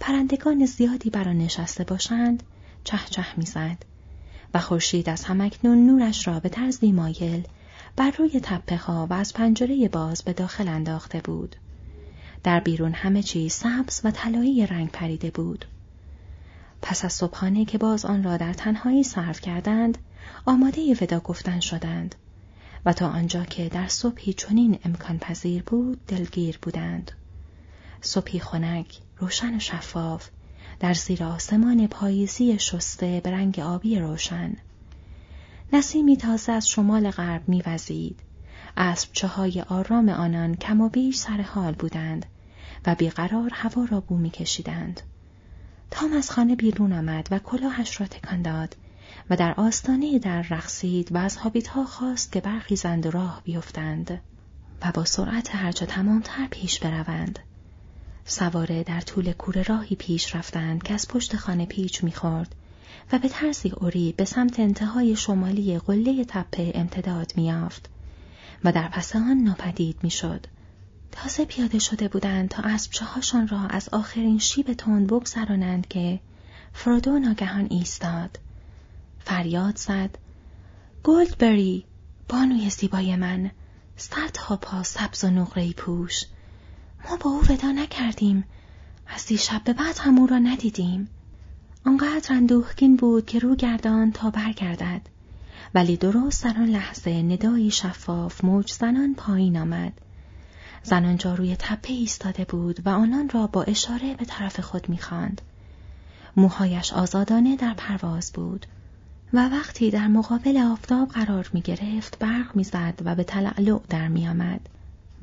پرندگان 0.00 0.66
زیادی 0.66 1.10
بر 1.10 1.28
آن 1.28 1.38
نشسته 1.38 1.84
باشند 1.84 2.42
چه 2.84 2.98
چه 3.10 3.24
می‌زد 3.36 3.78
و 4.54 4.60
خورشید 4.60 5.08
از 5.08 5.24
همکنون 5.24 5.86
نورش 5.86 6.28
را 6.28 6.40
به 6.40 6.48
طرزی 6.48 6.92
مایل 6.92 7.46
بر 7.96 8.10
روی 8.10 8.40
تپه 8.42 8.76
ها 8.76 9.06
و 9.10 9.12
از 9.12 9.32
پنجره 9.34 9.88
باز 9.88 10.22
به 10.22 10.32
داخل 10.32 10.68
انداخته 10.68 11.20
بود. 11.20 11.56
در 12.42 12.60
بیرون 12.60 12.92
همه 12.92 13.22
چیز 13.22 13.52
سبز 13.52 14.00
و 14.04 14.10
طلایی 14.10 14.66
رنگ 14.66 14.90
پریده 14.90 15.30
بود. 15.30 15.64
پس 16.82 17.04
از 17.04 17.12
صبحانه 17.12 17.64
که 17.64 17.78
باز 17.78 18.04
آن 18.04 18.22
را 18.22 18.36
در 18.36 18.52
تنهایی 18.52 19.02
صرف 19.02 19.40
کردند، 19.40 19.98
آماده 20.46 20.94
ودا 21.00 21.20
گفتن 21.20 21.60
شدند 21.60 22.14
و 22.84 22.92
تا 22.92 23.08
آنجا 23.08 23.44
که 23.44 23.68
در 23.68 23.88
صبحی 23.88 24.32
چنین 24.32 24.78
امکان 24.84 25.18
پذیر 25.18 25.62
بود 25.62 26.06
دلگیر 26.06 26.58
بودند. 26.62 27.12
صبحی 28.00 28.38
خنک، 28.38 28.98
روشن 29.18 29.56
و 29.56 29.58
شفاف، 29.58 30.28
در 30.80 30.94
زیر 30.94 31.24
آسمان 31.24 31.86
پاییزی 31.86 32.58
شسته 32.58 33.20
به 33.24 33.30
رنگ 33.30 33.58
آبی 33.58 33.98
روشن. 33.98 34.56
نسیمی 35.72 36.16
تازه 36.16 36.52
از 36.52 36.68
شمال 36.68 37.10
غرب 37.10 37.48
میوزید. 37.48 38.20
اسب 38.76 39.24
های 39.24 39.60
آرام 39.60 40.08
آنان 40.08 40.54
کم 40.54 40.80
و 40.80 40.88
بیش 40.88 41.16
سر 41.16 41.40
حال 41.40 41.74
بودند 41.74 42.26
و 42.86 42.94
بیقرار 42.94 43.50
هوا 43.52 43.84
را 43.84 44.00
بو 44.00 44.16
میکشیدند. 44.16 45.00
تام 45.90 46.12
از 46.12 46.30
خانه 46.30 46.56
بیرون 46.56 46.92
آمد 46.92 47.28
و 47.30 47.38
کلاهش 47.38 48.00
را 48.00 48.06
تکان 48.06 48.42
داد 48.42 48.76
و 49.30 49.36
در 49.36 49.54
آستانه 49.56 50.18
در 50.18 50.42
رقصید 50.42 51.12
و 51.12 51.18
از 51.18 51.36
هابیت 51.36 51.68
ها 51.68 51.84
خواست 51.84 52.32
که 52.32 52.40
برخیزند 52.40 53.06
و 53.06 53.10
راه 53.10 53.40
بیفتند 53.44 54.20
و 54.82 54.92
با 54.94 55.04
سرعت 55.04 55.54
هرچه 55.54 55.86
تمامتر 55.86 56.46
پیش 56.50 56.80
بروند. 56.80 57.38
سواره 58.28 58.82
در 58.82 59.00
طول 59.00 59.32
کوره 59.32 59.62
راهی 59.62 59.96
پیش 59.96 60.34
رفتند 60.34 60.82
که 60.82 60.94
از 60.94 61.08
پشت 61.08 61.36
خانه 61.36 61.66
پیچ 61.66 62.04
می‌خورد 62.04 62.54
و 63.12 63.18
به 63.18 63.28
طرزی 63.28 63.70
اوری 63.70 64.14
به 64.16 64.24
سمت 64.24 64.60
انتهای 64.60 65.16
شمالی 65.16 65.78
قله 65.78 66.24
تپه 66.24 66.72
امتداد 66.74 67.32
میافت 67.36 67.90
و 68.64 68.72
در 68.72 68.88
پس 68.88 69.16
آن 69.16 69.42
ناپدید 69.44 69.98
می‌شد. 70.02 70.46
تازه 71.12 71.44
پیاده 71.44 71.78
شده 71.78 72.08
بودند 72.08 72.48
تا 72.48 72.62
اسبچه 72.62 73.04
هاشان 73.04 73.48
را 73.48 73.60
از 73.60 73.88
آخرین 73.88 74.38
شیب 74.38 74.72
تند 74.72 75.06
بگذرانند 75.06 75.88
که 75.88 76.20
فرودو 76.72 77.18
ناگهان 77.18 77.66
ایستاد. 77.70 78.38
فریاد 79.18 79.76
زد 79.76 80.18
گلدبری 81.04 81.84
بانوی 82.28 82.70
زیبای 82.70 83.16
من 83.16 83.50
صدها 83.96 84.56
پا 84.56 84.82
سبز 84.82 85.24
و 85.24 85.30
نقرهی 85.30 85.72
پوش 85.72 86.24
ما 87.04 87.16
با 87.16 87.30
او 87.30 87.42
ودا 87.48 87.72
نکردیم. 87.72 88.44
از 89.06 89.26
دیشب 89.26 89.64
به 89.64 89.72
بعد 89.72 89.98
هم 89.98 90.18
او 90.18 90.26
را 90.26 90.38
ندیدیم. 90.38 91.08
آنقدر 91.86 92.34
اندوهگین 92.34 92.96
بود 92.96 93.26
که 93.26 93.38
رو 93.38 93.56
گردان 93.56 94.12
تا 94.12 94.30
برگردد. 94.30 95.00
ولی 95.74 95.96
درست 95.96 96.44
در 96.44 96.54
آن 96.56 96.66
لحظه 96.66 97.10
ندایی 97.10 97.70
شفاف 97.70 98.44
موج 98.44 98.72
زنان 98.72 99.14
پایین 99.14 99.56
آمد. 99.56 99.92
زنان 100.82 101.16
جا 101.16 101.34
روی 101.34 101.56
تپه 101.56 101.92
ایستاده 101.92 102.44
بود 102.44 102.86
و 102.86 102.88
آنان 102.88 103.28
را 103.28 103.46
با 103.46 103.62
اشاره 103.62 104.14
به 104.14 104.24
طرف 104.24 104.60
خود 104.60 104.88
می‌خواند. 104.88 105.42
موهایش 106.36 106.92
آزادانه 106.92 107.56
در 107.56 107.74
پرواز 107.74 108.32
بود 108.32 108.66
و 109.32 109.48
وقتی 109.48 109.90
در 109.90 110.06
مقابل 110.08 110.58
آفتاب 110.58 111.08
قرار 111.08 111.50
می 111.52 111.60
گرفت 111.60 112.18
برق 112.18 112.56
می 112.56 112.64
زد 112.64 113.00
و 113.04 113.14
به 113.14 113.24
تلعلع 113.24 113.80
در 113.88 114.08
می 114.08 114.28
آمد. 114.28 114.60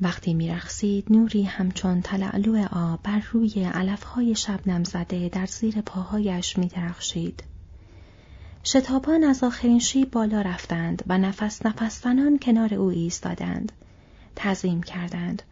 وقتی 0.00 0.34
می 0.34 0.48
رخصید 0.48 1.06
نوری 1.10 1.42
همچون 1.42 2.02
تلعلع 2.02 2.66
آب 2.72 3.00
بر 3.02 3.22
روی 3.32 3.64
علفهای 3.64 4.34
شبنم 4.34 4.84
زده 4.84 5.28
در 5.28 5.46
زیر 5.46 5.80
پاهایش 5.80 6.58
می 6.58 6.68
درخشید. 6.68 7.42
شتابان 8.64 9.24
از 9.24 9.44
آخرین 9.44 9.78
شیب 9.78 10.10
بالا 10.10 10.40
رفتند 10.40 11.02
و 11.06 11.18
نفس 11.18 11.66
نفس 11.66 12.02
کنار 12.42 12.74
او 12.74 12.88
ایستادند. 12.88 13.72
تعظیم 14.36 14.82
کردند. 14.82 15.42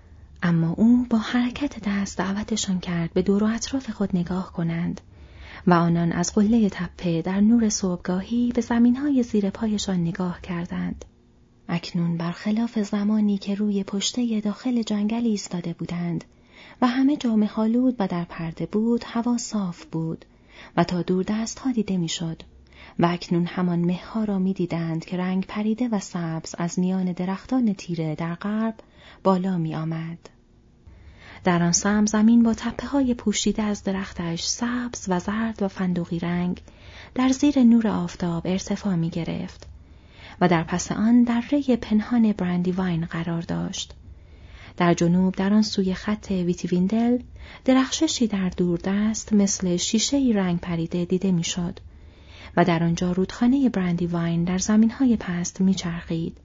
اما 0.42 0.70
او 0.72 1.06
با 1.10 1.18
حرکت 1.18 1.88
دست 1.88 2.18
دعوتشان 2.18 2.80
کرد 2.80 3.12
به 3.12 3.22
دور 3.22 3.44
و 3.44 3.46
اطراف 3.46 3.90
خود 3.90 4.16
نگاه 4.16 4.52
کنند. 4.52 5.00
و 5.66 5.74
آنان 5.74 6.12
از 6.12 6.34
قله 6.34 6.68
تپه 6.68 7.22
در 7.22 7.40
نور 7.40 7.68
صبحگاهی 7.68 8.52
به 8.54 8.60
زمینهای 8.60 9.22
زیر 9.22 9.50
پایشان 9.50 10.00
نگاه 10.00 10.40
کردند. 10.40 11.04
اکنون 11.68 12.16
برخلاف 12.16 12.78
زمانی 12.78 13.38
که 13.38 13.54
روی 13.54 13.84
پشته 13.84 14.40
داخل 14.40 14.82
جنگل 14.82 15.26
ایستاده 15.26 15.72
بودند 15.72 16.24
و 16.82 16.86
همه 16.86 17.16
جامه 17.16 17.46
خالود 17.46 17.96
و 17.98 18.06
در 18.06 18.24
پرده 18.24 18.66
بود 18.66 19.04
هوا 19.06 19.38
صاف 19.38 19.84
بود 19.84 20.24
و 20.76 20.84
تا 20.84 21.02
دور 21.02 21.24
دست 21.28 21.58
ها 21.58 21.72
دیده 21.72 21.96
می‌شد 21.96 22.42
و 22.98 23.06
اکنون 23.06 23.46
همان 23.46 23.78
مهها 23.78 24.24
را 24.24 24.38
می‌دیدند 24.38 25.04
که 25.04 25.16
رنگ 25.16 25.46
پریده 25.46 25.88
و 25.88 25.98
سبز 25.98 26.54
از 26.58 26.78
میان 26.78 27.12
درختان 27.12 27.74
تیره 27.74 28.14
در 28.14 28.34
غرب 28.34 28.74
بالا 29.22 29.58
می 29.58 29.74
آمد. 29.74 30.18
در 31.44 31.62
آن 31.62 31.72
سمت 31.72 32.06
زمین 32.06 32.42
با 32.42 32.54
تپه 32.54 32.86
های 32.86 33.14
پوشیده 33.14 33.62
از 33.62 33.82
درخت 33.82 34.44
سبز 34.44 35.04
و 35.08 35.20
زرد 35.20 35.62
و 35.62 35.68
فندقی 35.68 36.18
رنگ 36.18 36.62
در 37.14 37.28
زیر 37.28 37.62
نور 37.62 37.88
آفتاب 37.88 38.46
ارتفاع 38.46 38.94
می 38.94 39.10
گرفت 39.10 39.71
و 40.40 40.48
در 40.48 40.62
پس 40.62 40.92
آن 40.92 41.22
دره 41.22 41.76
پنهان 41.76 42.32
برندی 42.32 42.72
واین 42.72 43.04
قرار 43.04 43.42
داشت. 43.42 43.94
در 44.76 44.94
جنوب 44.94 45.34
در 45.34 45.52
آن 45.52 45.62
سوی 45.62 45.94
خط 45.94 46.30
ویتیویندل 46.30 47.18
درخششی 47.64 48.26
در 48.26 48.48
دوردست 48.48 49.32
مثل 49.32 49.76
شیشه 49.76 50.32
رنگ 50.34 50.60
پریده 50.60 51.04
دیده 51.04 51.32
می‌شد 51.32 51.80
و 52.56 52.64
در 52.64 52.84
آنجا 52.84 53.12
رودخانه 53.12 53.68
برندی 53.68 54.06
واین 54.06 54.44
در 54.44 54.58
زمین 54.58 54.90
های 54.90 55.16
پست 55.16 55.60
میچرخید 55.60 56.38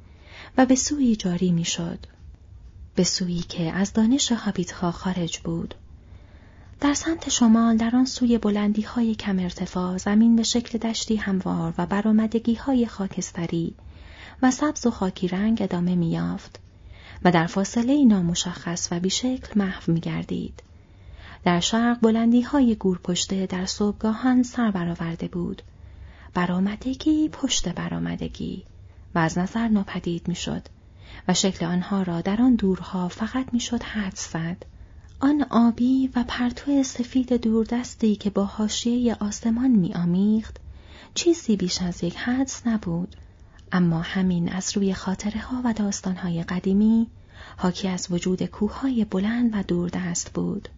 و 0.57 0.65
به 0.65 0.75
سوی 0.75 1.15
جاری 1.15 1.51
می‌شد. 1.51 1.99
به 2.95 3.03
سویی 3.03 3.39
که 3.39 3.71
از 3.71 3.93
دانش 3.93 4.31
هابیت 4.31 4.71
ها 4.71 4.91
خارج 4.91 5.39
بود. 5.39 5.75
در 6.81 6.93
سمت 6.93 7.29
شمال 7.29 7.77
در 7.77 7.95
آن 7.95 8.05
سوی 8.05 8.37
بلندی 8.37 8.81
های 8.81 9.15
کم 9.15 9.39
ارتفاع 9.39 9.97
زمین 9.97 10.35
به 10.35 10.43
شکل 10.43 10.77
دشتی 10.77 11.15
هموار 11.15 11.73
و 11.77 11.85
برآمدگی 11.85 12.53
های 12.53 12.85
خاکستری 12.85 13.75
و 14.41 14.51
سبز 14.51 14.85
و 14.85 14.91
خاکی 14.91 15.27
رنگ 15.27 15.61
ادامه 15.61 15.95
میافت 15.95 16.59
و 17.23 17.31
در 17.31 17.47
فاصله 17.47 18.05
نامشخص 18.05 18.87
و 18.91 18.99
بیشکل 18.99 19.47
محو 19.55 19.93
می 19.93 19.99
گردید. 19.99 20.63
در 21.43 21.59
شرق 21.59 21.97
بلندی 22.01 22.41
های 22.41 22.75
گور 22.75 22.99
پشته 23.03 23.45
در 23.45 23.65
صبحگاهان 23.65 24.43
سر 24.43 24.71
برآورده 24.71 25.27
بود. 25.27 25.61
برآمدگی 26.33 27.29
پشت 27.29 27.69
برآمدگی 27.69 28.63
و 29.15 29.19
از 29.19 29.37
نظر 29.37 29.67
ناپدید 29.67 30.27
می‌شد 30.27 30.61
و 31.27 31.33
شکل 31.33 31.65
آنها 31.65 32.01
را 32.01 32.21
در 32.21 32.41
آن 32.41 32.55
دورها 32.55 33.07
فقط 33.07 33.45
می‌شد 33.53 33.83
حد 33.83 34.15
زد 34.15 34.65
آن 35.19 35.45
آبی 35.49 36.09
و 36.15 36.23
پرتو 36.27 36.83
سفید 36.83 37.33
دوردستی 37.33 38.15
که 38.15 38.29
با 38.29 38.45
حاشیه 38.45 39.15
آسمان 39.19 39.71
میآمیخت 39.71 40.57
چیزی 41.13 41.57
بیش 41.57 41.81
از 41.81 42.03
یک 42.03 42.15
حدس 42.15 42.67
نبود. 42.67 43.15
اما 43.71 44.01
همین 44.01 44.49
از 44.49 44.77
روی 44.77 44.93
خاطره 44.93 45.41
ها 45.41 45.61
و 45.65 45.73
داستان 45.73 46.15
های 46.15 46.43
قدیمی 46.43 47.07
حاکی 47.57 47.87
از 47.87 48.07
وجود 48.11 48.45
کوههای 48.45 49.05
بلند 49.05 49.49
و 49.53 49.63
دوردست 49.63 50.33
بود. 50.33 50.69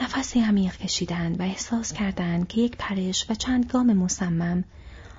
نفسی 0.00 0.40
عمیق 0.40 0.76
کشیدند 0.76 1.40
و 1.40 1.42
احساس 1.42 1.92
کردند 1.92 2.48
که 2.48 2.60
یک 2.60 2.76
پرش 2.78 3.26
و 3.30 3.34
چند 3.34 3.66
گام 3.66 3.92
مصمم 3.92 4.64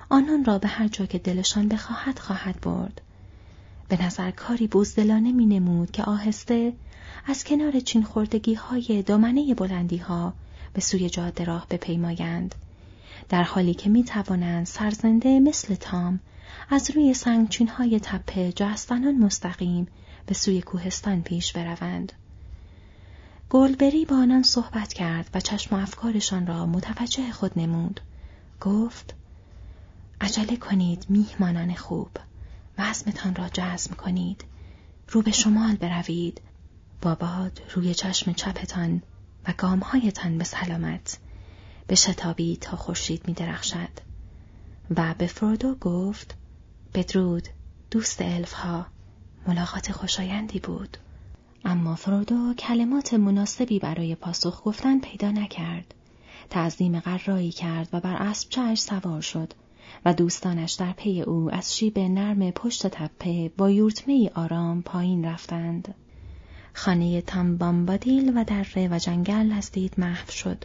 آنان 0.08 0.44
را 0.44 0.58
به 0.58 0.68
هر 0.68 0.88
جا 0.88 1.06
که 1.06 1.18
دلشان 1.18 1.68
بخواهد 1.68 2.18
خواهد 2.18 2.60
برد. 2.60 3.00
به 3.90 4.02
نظر 4.02 4.30
کاری 4.30 4.66
بزدلانه 4.66 5.32
می 5.32 5.46
نمود 5.46 5.90
که 5.90 6.02
آهسته 6.02 6.72
از 7.26 7.44
کنار 7.44 7.80
چین 7.80 8.02
خوردگی 8.02 8.54
های 8.54 9.02
دامنه 9.02 9.54
بلندی 9.54 9.96
ها 9.96 10.34
به 10.74 10.80
سوی 10.80 11.10
جاده 11.10 11.44
راه 11.44 11.66
بپیمایند 11.70 12.54
در 13.28 13.42
حالی 13.42 13.74
که 13.74 13.90
می 13.90 14.04
توانند 14.04 14.66
سرزنده 14.66 15.40
مثل 15.40 15.74
تام 15.74 16.20
از 16.70 16.90
روی 16.90 17.14
سنگچین 17.14 17.68
های 17.68 18.00
تپه 18.00 18.52
جستنان 18.52 19.18
مستقیم 19.18 19.88
به 20.26 20.34
سوی 20.34 20.62
کوهستان 20.62 21.22
پیش 21.22 21.52
بروند. 21.52 22.12
گلبری 23.50 24.04
با 24.04 24.16
آنان 24.16 24.42
صحبت 24.42 24.92
کرد 24.92 25.30
و 25.34 25.40
چشم 25.40 25.76
و 25.76 25.78
افکارشان 25.78 26.46
را 26.46 26.66
متوجه 26.66 27.32
خود 27.32 27.58
نمود. 27.58 28.00
گفت 28.60 29.14
عجله 30.20 30.56
کنید 30.56 31.06
میهمانان 31.08 31.74
خوب 31.74 32.08
وزمتان 32.80 33.34
را 33.34 33.48
جزم 33.48 33.94
کنید 33.94 34.44
رو 35.08 35.22
به 35.22 35.30
شمال 35.30 35.76
بروید. 35.76 36.40
با 37.02 37.14
باد 37.14 37.60
روی 37.74 37.94
چشم 37.94 38.32
چپتان 38.32 39.02
و 39.48 39.54
گامهایتان 39.58 40.38
به 40.38 40.44
سلامت. 40.44 41.18
به 41.86 41.94
شتابی 41.94 42.56
تا 42.56 42.76
خورشید 42.76 43.28
می 43.28 43.34
درخشد. 43.34 43.88
و 44.96 45.14
به 45.18 45.26
فرودو 45.26 45.74
گفت 45.74 46.34
بدرود 46.94 47.48
دوست 47.90 48.22
الف 48.22 48.52
ها 48.52 48.86
ملاقات 49.46 49.92
خوشایندی 49.92 50.58
بود. 50.58 50.96
اما 51.64 51.94
فرودو 51.94 52.54
کلمات 52.54 53.14
مناسبی 53.14 53.78
برای 53.78 54.14
پاسخ 54.14 54.62
گفتن 54.64 55.00
پیدا 55.00 55.30
نکرد. 55.30 55.94
تعظیم 56.50 57.00
قرایی 57.00 57.52
کرد 57.52 57.88
و 57.92 58.00
بر 58.00 58.14
اسب 58.14 58.48
چش 58.48 58.80
سوار 58.80 59.20
شد. 59.20 59.54
و 60.04 60.14
دوستانش 60.14 60.72
در 60.72 60.92
پی 60.92 61.22
او 61.22 61.54
از 61.54 61.76
شیب 61.76 61.98
نرم 61.98 62.50
پشت 62.50 62.86
تپه 62.86 63.50
با 63.56 63.70
یورتمه 63.70 64.30
آرام 64.34 64.82
پایین 64.82 65.24
رفتند. 65.24 65.94
خانه 66.72 67.20
تامبامبادیل 67.20 68.32
و 68.36 68.44
دره 68.44 68.88
و 68.88 68.98
جنگل 68.98 69.52
از 69.52 69.72
دید 69.72 69.94
محو 69.98 70.30
شد. 70.30 70.64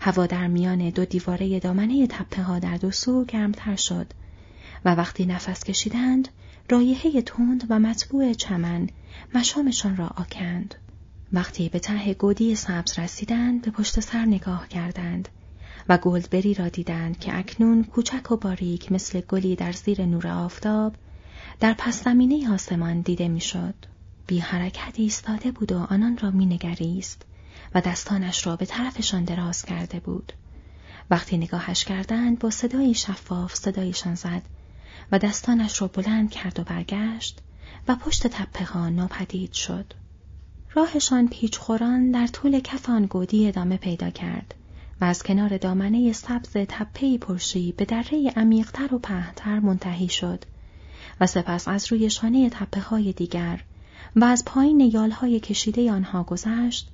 هوا 0.00 0.26
در 0.26 0.46
میان 0.46 0.90
دو 0.90 1.04
دیواره 1.04 1.60
دامنه 1.60 2.06
تپه 2.06 2.42
ها 2.42 2.58
در 2.58 2.76
دو 2.76 2.90
سو 2.90 3.24
گرمتر 3.24 3.76
شد 3.76 4.06
و 4.84 4.94
وقتی 4.94 5.26
نفس 5.26 5.64
کشیدند 5.64 6.28
رایحه 6.70 7.22
تند 7.22 7.66
و 7.68 7.78
مطبوع 7.78 8.32
چمن 8.32 8.88
مشامشان 9.34 9.96
را 9.96 10.06
آکند. 10.06 10.74
وقتی 11.32 11.68
به 11.68 11.78
ته 11.78 12.14
گودی 12.14 12.54
سبز 12.54 12.98
رسیدند 12.98 13.62
به 13.62 13.70
پشت 13.70 14.00
سر 14.00 14.24
نگاه 14.24 14.68
کردند 14.68 15.28
و 15.88 15.98
گلدبری 15.98 16.54
را 16.54 16.68
دیدند 16.68 17.18
که 17.18 17.38
اکنون 17.38 17.84
کوچک 17.84 18.32
و 18.32 18.36
باریک 18.36 18.92
مثل 18.92 19.20
گلی 19.20 19.56
در 19.56 19.72
زیر 19.72 20.04
نور 20.04 20.28
آفتاب 20.28 20.94
در 21.60 21.74
پس 21.78 22.04
زمینه 22.04 22.52
آسمان 22.52 23.00
دیده 23.00 23.28
می‌شد. 23.28 23.74
بی 24.26 24.38
حرکت 24.38 24.94
ایستاده 24.96 25.52
بود 25.52 25.72
و 25.72 25.78
آنان 25.78 26.18
را 26.18 26.30
مینگریست 26.30 27.22
و 27.74 27.80
دستانش 27.80 28.46
را 28.46 28.56
به 28.56 28.66
طرفشان 28.66 29.24
دراز 29.24 29.64
کرده 29.64 30.00
بود. 30.00 30.32
وقتی 31.10 31.36
نگاهش 31.38 31.84
کردند 31.84 32.38
با 32.38 32.50
صدایی 32.50 32.94
شفاف 32.94 33.54
صدایشان 33.54 34.14
زد 34.14 34.42
و 35.12 35.18
دستانش 35.18 35.82
را 35.82 35.88
بلند 35.88 36.30
کرد 36.30 36.60
و 36.60 36.64
برگشت 36.64 37.40
و 37.88 37.96
پشت 37.96 38.26
تپه 38.26 38.64
ها 38.64 38.88
ناپدید 38.88 39.52
شد. 39.52 39.92
راهشان 40.74 41.28
پیچ 41.28 41.58
خوران 41.58 42.10
در 42.10 42.26
طول 42.26 42.60
کف 42.60 42.90
آن 42.90 43.06
گودی 43.06 43.48
ادامه 43.48 43.76
پیدا 43.76 44.10
کرد 44.10 44.54
و 45.00 45.04
از 45.04 45.22
کنار 45.22 45.58
دامنه 45.58 46.12
سبز 46.12 46.52
تپهی 46.52 47.18
پرشی 47.18 47.72
به 47.72 47.84
دره 47.84 48.30
عمیقتر 48.36 48.94
و 48.94 48.98
پهتر 48.98 49.60
منتهی 49.60 50.08
شد 50.08 50.44
و 51.20 51.26
سپس 51.26 51.68
از 51.68 51.92
روی 51.92 52.10
شانه 52.10 52.50
تپه 52.50 52.80
های 52.80 53.12
دیگر 53.12 53.64
و 54.16 54.24
از 54.24 54.44
پایین 54.44 54.80
یالهای 54.80 55.40
کشیده 55.40 55.92
آنها 55.92 56.22
گذشت 56.22 56.88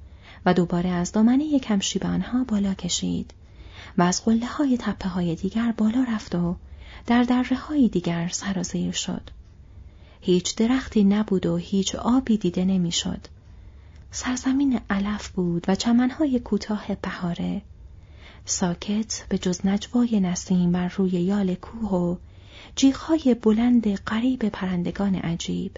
و 0.46 0.54
دوباره 0.54 0.90
از 0.90 1.12
دامنه 1.12 1.58
کمشیب 1.58 2.06
آنها 2.06 2.44
بالا 2.44 2.74
کشید 2.74 3.34
و 3.98 4.02
از 4.02 4.24
قله 4.24 4.46
های 4.46 4.76
تپه 4.76 5.08
های 5.08 5.34
دیگر 5.34 5.74
بالا 5.76 6.04
رفت 6.08 6.34
و 6.34 6.56
در 7.06 7.22
دره 7.22 7.56
های 7.56 7.88
دیگر 7.88 8.28
سرازیر 8.28 8.92
شد. 8.92 9.30
هیچ 10.20 10.56
درختی 10.56 11.04
نبود 11.04 11.46
و 11.46 11.56
هیچ 11.56 11.94
آبی 11.94 12.36
دیده 12.36 12.64
نمی‌شد. 12.64 13.26
سرزمین 14.10 14.80
علف 14.90 15.28
بود 15.28 15.64
و 15.68 15.74
چمنهای 15.74 16.40
کوتاه 16.40 16.86
بهاره 17.02 17.62
ساکت 18.44 19.26
به 19.28 19.38
جز 19.38 19.66
نجوای 19.66 20.20
نسیم 20.20 20.72
بر 20.72 20.88
روی 20.88 21.10
یال 21.10 21.54
کوه 21.54 21.90
و 21.90 22.16
جیغهای 22.76 23.36
بلند 23.42 23.94
قریب 23.94 24.48
پرندگان 24.48 25.14
عجیب 25.14 25.76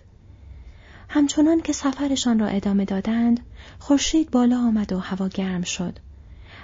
همچنان 1.08 1.60
که 1.60 1.72
سفرشان 1.72 2.38
را 2.38 2.46
ادامه 2.46 2.84
دادند 2.84 3.40
خورشید 3.78 4.30
بالا 4.30 4.58
آمد 4.58 4.92
و 4.92 4.98
هوا 4.98 5.28
گرم 5.28 5.62
شد 5.62 5.98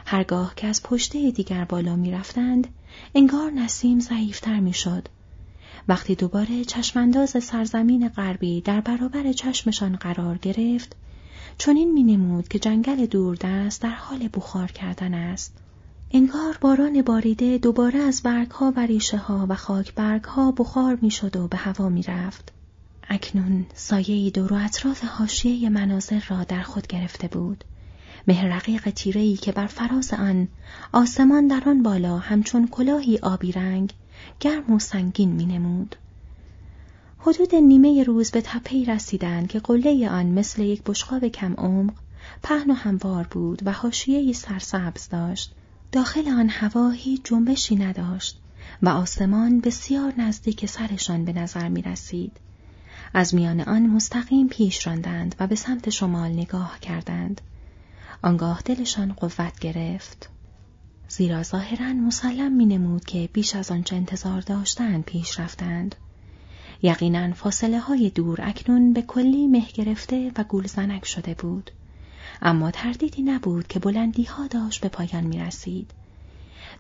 هرگاه 0.07 0.55
که 0.55 0.67
از 0.67 0.83
پشته 0.83 1.31
دیگر 1.31 1.65
بالا 1.65 1.97
می 1.97 2.11
رفتند 2.11 2.69
انگار 3.15 3.51
نسیم 3.51 4.01
ضعیفتر 4.01 4.61
می 4.61 4.73
شد. 4.73 5.09
وقتی 5.89 6.15
دوباره 6.15 6.65
چشمانداز 6.65 7.45
سرزمین 7.45 8.09
غربی 8.09 8.61
در 8.61 8.81
برابر 8.81 9.33
چشمشان 9.33 9.97
قرار 9.97 10.39
گرفت 10.39 10.97
چنین 11.59 11.93
می 11.93 12.03
نمود 12.03 12.49
که 12.49 12.59
جنگل 12.59 13.07
دوردست 13.07 13.83
در 13.83 13.95
حال 13.95 14.29
بخار 14.35 14.73
کردن 14.73 15.15
است. 15.15 15.55
انگار 16.11 16.59
باران 16.61 17.03
باریده 17.03 17.59
دوباره 17.59 17.99
از 17.99 18.23
برگها 18.23 18.73
و 18.77 18.87
ریشه 18.87 19.17
ها 19.17 19.47
و 19.49 19.55
خاک 19.55 19.95
برگها 19.95 20.53
بخار 20.53 20.99
می 21.03 21.11
شد 21.11 21.37
و 21.37 21.49
به 21.49 21.57
هوا 21.57 21.89
می 21.89 22.03
رفت. 22.03 22.53
اکنون 23.09 23.67
سایه 23.75 24.31
دور 24.31 24.53
و 24.53 24.57
اطراف 24.57 25.05
حاشیه 25.05 25.69
مناظر 25.69 26.21
را 26.29 26.45
در 26.45 26.63
خود 26.63 26.87
گرفته 26.87 27.29
بود. 27.29 27.65
مهر 28.29 28.57
رقیق 28.57 28.91
تیرهی 28.91 29.37
که 29.37 29.53
بر 29.53 29.67
فراز 29.67 30.13
آن 30.13 30.49
آسمان 30.93 31.47
در 31.47 31.63
آن 31.67 31.83
بالا 31.83 32.19
همچون 32.19 32.69
کلاهی 32.69 33.19
آبی 33.19 33.53
رنگ 33.53 33.93
گرم 34.41 34.73
و 34.73 34.79
سنگین 34.79 35.33
می 35.33 35.47
نمود. 35.47 35.97
حدود 37.19 37.55
نیمه 37.55 38.03
روز 38.03 38.31
به 38.31 38.41
تپهی 38.41 38.85
رسیدند 38.85 39.49
که 39.49 39.59
قله 39.59 40.11
آن 40.11 40.27
مثل 40.27 40.63
یک 40.63 40.83
بشقاب 40.87 41.29
کم 41.29 41.55
عمق 41.55 41.93
پهن 42.43 42.71
و 42.71 42.75
هموار 42.75 43.27
بود 43.31 43.63
و 43.65 43.73
حاشیه‌ای 43.73 44.33
سرسبز 44.33 45.09
داشت 45.09 45.55
داخل 45.93 46.29
آن 46.29 46.49
هوا 46.49 46.91
هیچ 46.91 47.21
جنبشی 47.25 47.77
نداشت 47.77 48.41
و 48.83 48.89
آسمان 48.89 49.61
بسیار 49.61 50.13
نزدیک 50.19 50.67
سرشان 50.67 51.25
به 51.25 51.33
نظر 51.33 51.69
می 51.69 51.83
رسید. 51.83 52.33
از 53.15 53.35
میان 53.35 53.61
آن 53.61 53.87
مستقیم 53.87 54.49
پیش 54.49 54.87
راندند 54.87 55.35
و 55.41 55.47
به 55.47 55.55
سمت 55.55 55.91
شمال 55.91 56.31
نگاه 56.31 56.81
کردند. 56.81 57.41
آنگاه 58.23 58.63
دلشان 58.65 59.13
قوت 59.13 59.59
گرفت. 59.61 60.31
زیرا 61.09 61.43
ظاهرا 61.43 61.93
مسلم 61.93 62.53
می 62.53 62.67
نمود 62.67 63.05
که 63.05 63.29
بیش 63.33 63.57
از 63.57 63.71
آنچه 63.71 63.97
انتظار 63.97 64.41
داشتند 64.41 65.05
پیش 65.05 65.41
رفتند. 65.41 65.95
یقینا 66.83 67.33
فاصله 67.33 67.81
های 67.81 68.11
دور 68.11 68.39
اکنون 68.43 68.93
به 68.93 69.03
کلی 69.03 69.47
مه 69.47 69.67
گرفته 69.75 70.33
و 70.37 70.45
گولزنک 70.45 71.07
شده 71.07 71.35
بود. 71.35 71.71
اما 72.43 72.71
تردیدی 72.71 73.23
نبود 73.23 73.67
که 73.67 73.79
بلندی 73.79 74.25
ها 74.25 74.47
داشت 74.47 74.81
به 74.81 74.89
پایان 74.89 75.25
می 75.25 75.39
رسید. 75.39 75.91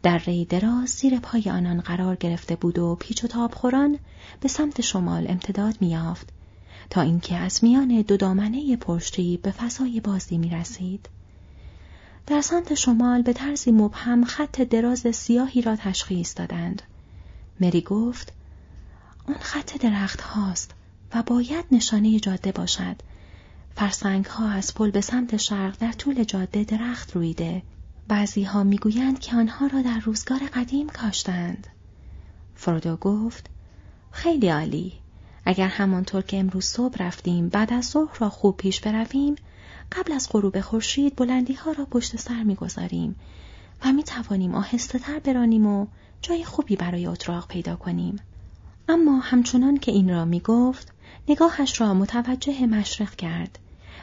در 0.03 0.18
ری 0.18 0.44
دراز 0.44 0.88
زیر 0.88 1.18
پای 1.18 1.42
آنان 1.51 1.81
قرار 1.81 2.16
گرفته 2.16 2.57
بود 2.57 2.79
و 2.79 2.94
پیچ 3.01 3.25
و 3.25 3.27
تاب 3.27 3.55
خوران 3.55 3.99
به 4.40 4.49
سمت 4.49 4.81
شمال 4.81 5.27
امتداد 5.29 5.77
می 5.81 5.90
یافت 5.90 6.29
تا 6.90 7.01
اینکه 7.01 7.37
از 7.37 7.64
میان 7.64 8.03
دو 8.03 8.16
دامنه 8.16 8.77
پشتی 8.77 9.37
به 9.42 9.51
فضای 9.51 10.01
بازی 10.01 10.38
می 10.38 10.51
رسید. 10.51 11.09
در 12.27 12.40
سمت 12.40 12.75
شمال 12.75 13.23
به 13.23 13.33
طرزی 13.33 13.73
مبهم 13.73 14.25
خط 14.25 14.61
دراز 14.61 15.16
سیاهی 15.16 15.62
را 15.62 15.77
تشخیص 15.77 16.37
دادند. 16.37 16.83
مری 17.61 17.81
گفت 17.81 18.33
آن 19.29 19.35
خط 19.40 19.79
درخت 19.79 20.21
هاست 20.21 20.75
و 21.14 21.23
باید 21.23 21.64
نشانه 21.73 22.21
جاده 22.21 22.53
باشد 22.53 22.97
فرسنگ 23.78 24.24
ها 24.24 24.48
از 24.48 24.74
پل 24.74 24.90
به 24.90 25.00
سمت 25.00 25.36
شرق 25.36 25.78
در 25.78 25.92
طول 25.92 26.24
جاده 26.24 26.64
درخت 26.64 27.16
رویده. 27.16 27.62
بعضی 28.08 28.42
ها 28.42 28.64
می‌گویند 28.64 29.18
که 29.18 29.36
آنها 29.36 29.66
را 29.66 29.82
در 29.82 29.98
روزگار 29.98 30.38
قدیم 30.54 30.88
کاشتند. 30.88 31.66
فرودو 32.54 32.96
گفت 32.96 33.50
خیلی 34.10 34.48
عالی. 34.48 34.92
اگر 35.44 35.68
همانطور 35.68 36.22
که 36.22 36.36
امروز 36.36 36.64
صبح 36.64 36.96
رفتیم 37.02 37.48
بعد 37.48 37.72
از 37.72 37.84
ظهر 37.84 38.18
را 38.18 38.30
خوب 38.30 38.56
پیش 38.56 38.80
برویم 38.80 39.34
قبل 39.92 40.12
از 40.12 40.28
غروب 40.30 40.60
خورشید 40.60 41.16
بلندی 41.16 41.54
ها 41.54 41.72
را 41.72 41.84
پشت 41.84 42.16
سر 42.16 42.42
می‌گذاریم 42.42 43.16
و 43.84 43.92
می 43.92 44.02
توانیم 44.02 44.54
آهسته 44.54 44.98
تر 44.98 45.18
برانیم 45.18 45.66
و 45.66 45.86
جای 46.22 46.44
خوبی 46.44 46.76
برای 46.76 47.06
اتراق 47.06 47.48
پیدا 47.48 47.76
کنیم. 47.76 48.16
اما 48.88 49.18
همچنان 49.20 49.76
که 49.76 49.92
این 49.92 50.10
را 50.10 50.24
می 50.24 50.40
گفت 50.40 50.92
نگاهش 51.28 51.80
را 51.80 51.94
متوجه 51.94 52.66
مشرق 52.66 53.14
کرد 53.14 53.58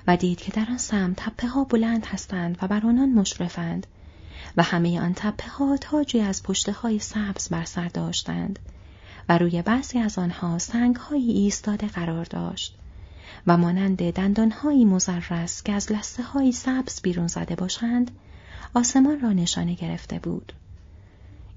و 0.08 0.18
دید 0.18 0.38
که 0.38 0.52
در 0.52 0.66
آن 0.70 0.78
سمت 0.78 1.16
تپه 1.16 1.48
ها 1.48 1.64
بلند 1.64 2.06
هستند 2.06 2.58
و 2.62 2.68
بر 2.68 2.86
آنان 2.86 3.10
مشرفند 3.10 3.88
و 4.58 4.64
همه 4.64 5.02
آن 5.02 5.14
تپه 5.14 5.50
ها 5.50 5.78
تاجی 5.78 6.20
از 6.20 6.44
پشته 6.44 6.72
های 6.72 7.00
سبز 7.00 7.50
بر 7.50 7.66
سر 7.66 7.88
داشتند 7.88 8.60
و 9.30 9.38
روی 9.38 9.62
بعضی 9.62 10.00
از 10.00 10.18
آنها 10.20 10.58
سنگ 10.58 10.96
های 10.96 11.32
ایستاده 11.32 11.88
قرار 11.88 12.26
داشت 12.26 12.76
و 13.48 13.58
مانند 13.58 14.12
دندانهایی 14.12 14.86
مزرس 14.86 15.64
که 15.64 15.74
از 15.74 15.92
لسته 15.92 16.24
های 16.24 16.52
سبز 16.52 17.02
بیرون 17.02 17.28
زده 17.28 17.56
باشند 17.56 18.12
آسمان 18.74 19.20
را 19.20 19.34
نشانه 19.34 19.74
گرفته 19.74 20.20
بود. 20.20 20.54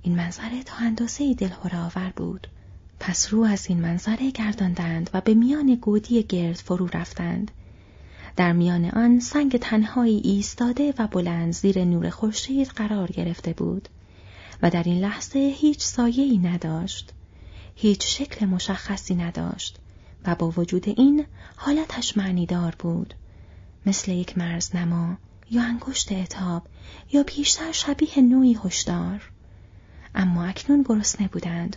این 0.03 0.17
منظره 0.17 0.63
تا 0.63 0.77
اندازه 0.77 1.35
دلهور 1.35 1.77
آور 1.77 2.13
بود. 2.17 2.47
پس 3.01 3.33
رو 3.33 3.43
از 3.43 3.67
این 3.67 3.81
منظره 3.81 4.31
گرداندند 4.31 5.11
و 5.15 5.21
به 5.21 5.35
میان 5.35 5.75
گودی 5.75 6.23
گرد 6.23 6.57
فرو 6.57 6.87
رفتند. 6.87 7.51
در 8.39 8.53
میان 8.53 8.85
آن 8.85 9.21
سنگ 9.21 9.57
تنهایی 9.57 10.21
ایستاده 10.25 10.95
و 10.99 11.07
بلند 11.07 11.53
زیر 11.53 11.85
نور 11.85 12.11
خورشید 12.11 12.67
قرار 12.67 13.11
گرفته 13.11 13.53
بود 13.53 13.89
و 14.63 14.71
در 14.71 14.83
این 14.83 14.99
لحظه 14.99 15.39
هیچ 15.39 15.81
سایه‌ای 15.81 16.39
نداشت. 16.39 17.13
هیچ 17.75 18.19
شکل 18.19 18.47
مشخصی 18.47 19.15
نداشت 19.15 19.79
و 20.27 20.35
با 20.35 20.53
وجود 20.57 20.89
این 20.89 21.27
حالتش 21.57 22.17
معنیدار 22.17 22.77
بود. 22.79 23.15
مثل 23.87 24.13
یک 24.13 24.39
مرزنما 24.39 25.17
یا 25.51 25.63
انگشت 25.63 26.13
اتاب 26.13 26.67
یا 27.13 27.23
پیشتر 27.23 27.73
شبیه 27.73 28.21
نوعی 28.21 28.59
هشدار. 28.65 29.31
اما 30.15 30.45
اکنون 30.45 30.85
گرسنه 30.89 31.29
بودند 31.29 31.77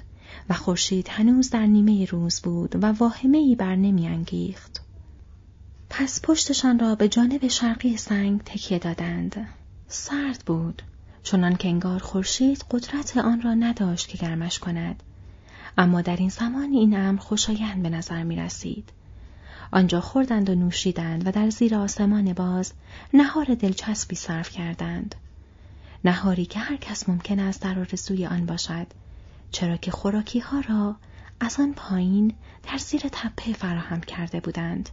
و 0.49 0.53
خورشید 0.53 1.07
هنوز 1.09 1.49
در 1.49 1.65
نیمه 1.65 2.05
روز 2.05 2.41
بود 2.41 2.83
و 2.83 2.87
واهمهای 2.91 3.55
بر 3.55 3.75
نمی 3.75 4.07
انگیخت. 4.07 4.90
پس 5.93 6.21
پشتشان 6.23 6.79
را 6.79 6.95
به 6.95 7.09
جانب 7.09 7.47
شرقی 7.47 7.97
سنگ 7.97 8.41
تکیه 8.45 8.79
دادند. 8.79 9.47
سرد 9.87 10.43
بود 10.45 10.81
چنان 11.23 11.55
که 11.55 11.67
انگار 11.67 11.99
خورشید 11.99 12.65
قدرت 12.71 13.17
آن 13.17 13.41
را 13.41 13.53
نداشت 13.53 14.07
که 14.07 14.17
گرمش 14.17 14.59
کند. 14.59 15.03
اما 15.77 16.01
در 16.01 16.15
این 16.15 16.29
زمان 16.29 16.73
این 16.73 16.97
امر 16.97 17.19
خوشایند 17.19 17.83
به 17.83 17.89
نظر 17.89 18.23
می 18.23 18.35
رسید. 18.35 18.89
آنجا 19.71 20.01
خوردند 20.01 20.49
و 20.49 20.55
نوشیدند 20.55 21.27
و 21.27 21.31
در 21.31 21.49
زیر 21.49 21.75
آسمان 21.75 22.33
باز 22.33 22.73
نهار 23.13 23.45
دلچسبی 23.45 24.15
صرف 24.15 24.49
کردند. 24.49 25.15
نهاری 26.03 26.45
که 26.45 26.59
هر 26.59 26.77
کس 26.77 27.09
ممکن 27.09 27.39
است 27.39 27.61
در 27.61 27.79
آرزوی 27.79 28.25
آن 28.25 28.45
باشد 28.45 28.87
چرا 29.51 29.77
که 29.77 29.91
خوراکی 29.91 30.39
ها 30.39 30.59
را 30.59 30.95
از 31.39 31.59
آن 31.59 31.73
پایین 31.73 32.33
در 32.71 32.77
زیر 32.77 33.01
تپه 33.11 33.53
فراهم 33.53 34.01
کرده 34.01 34.39
بودند. 34.39 34.89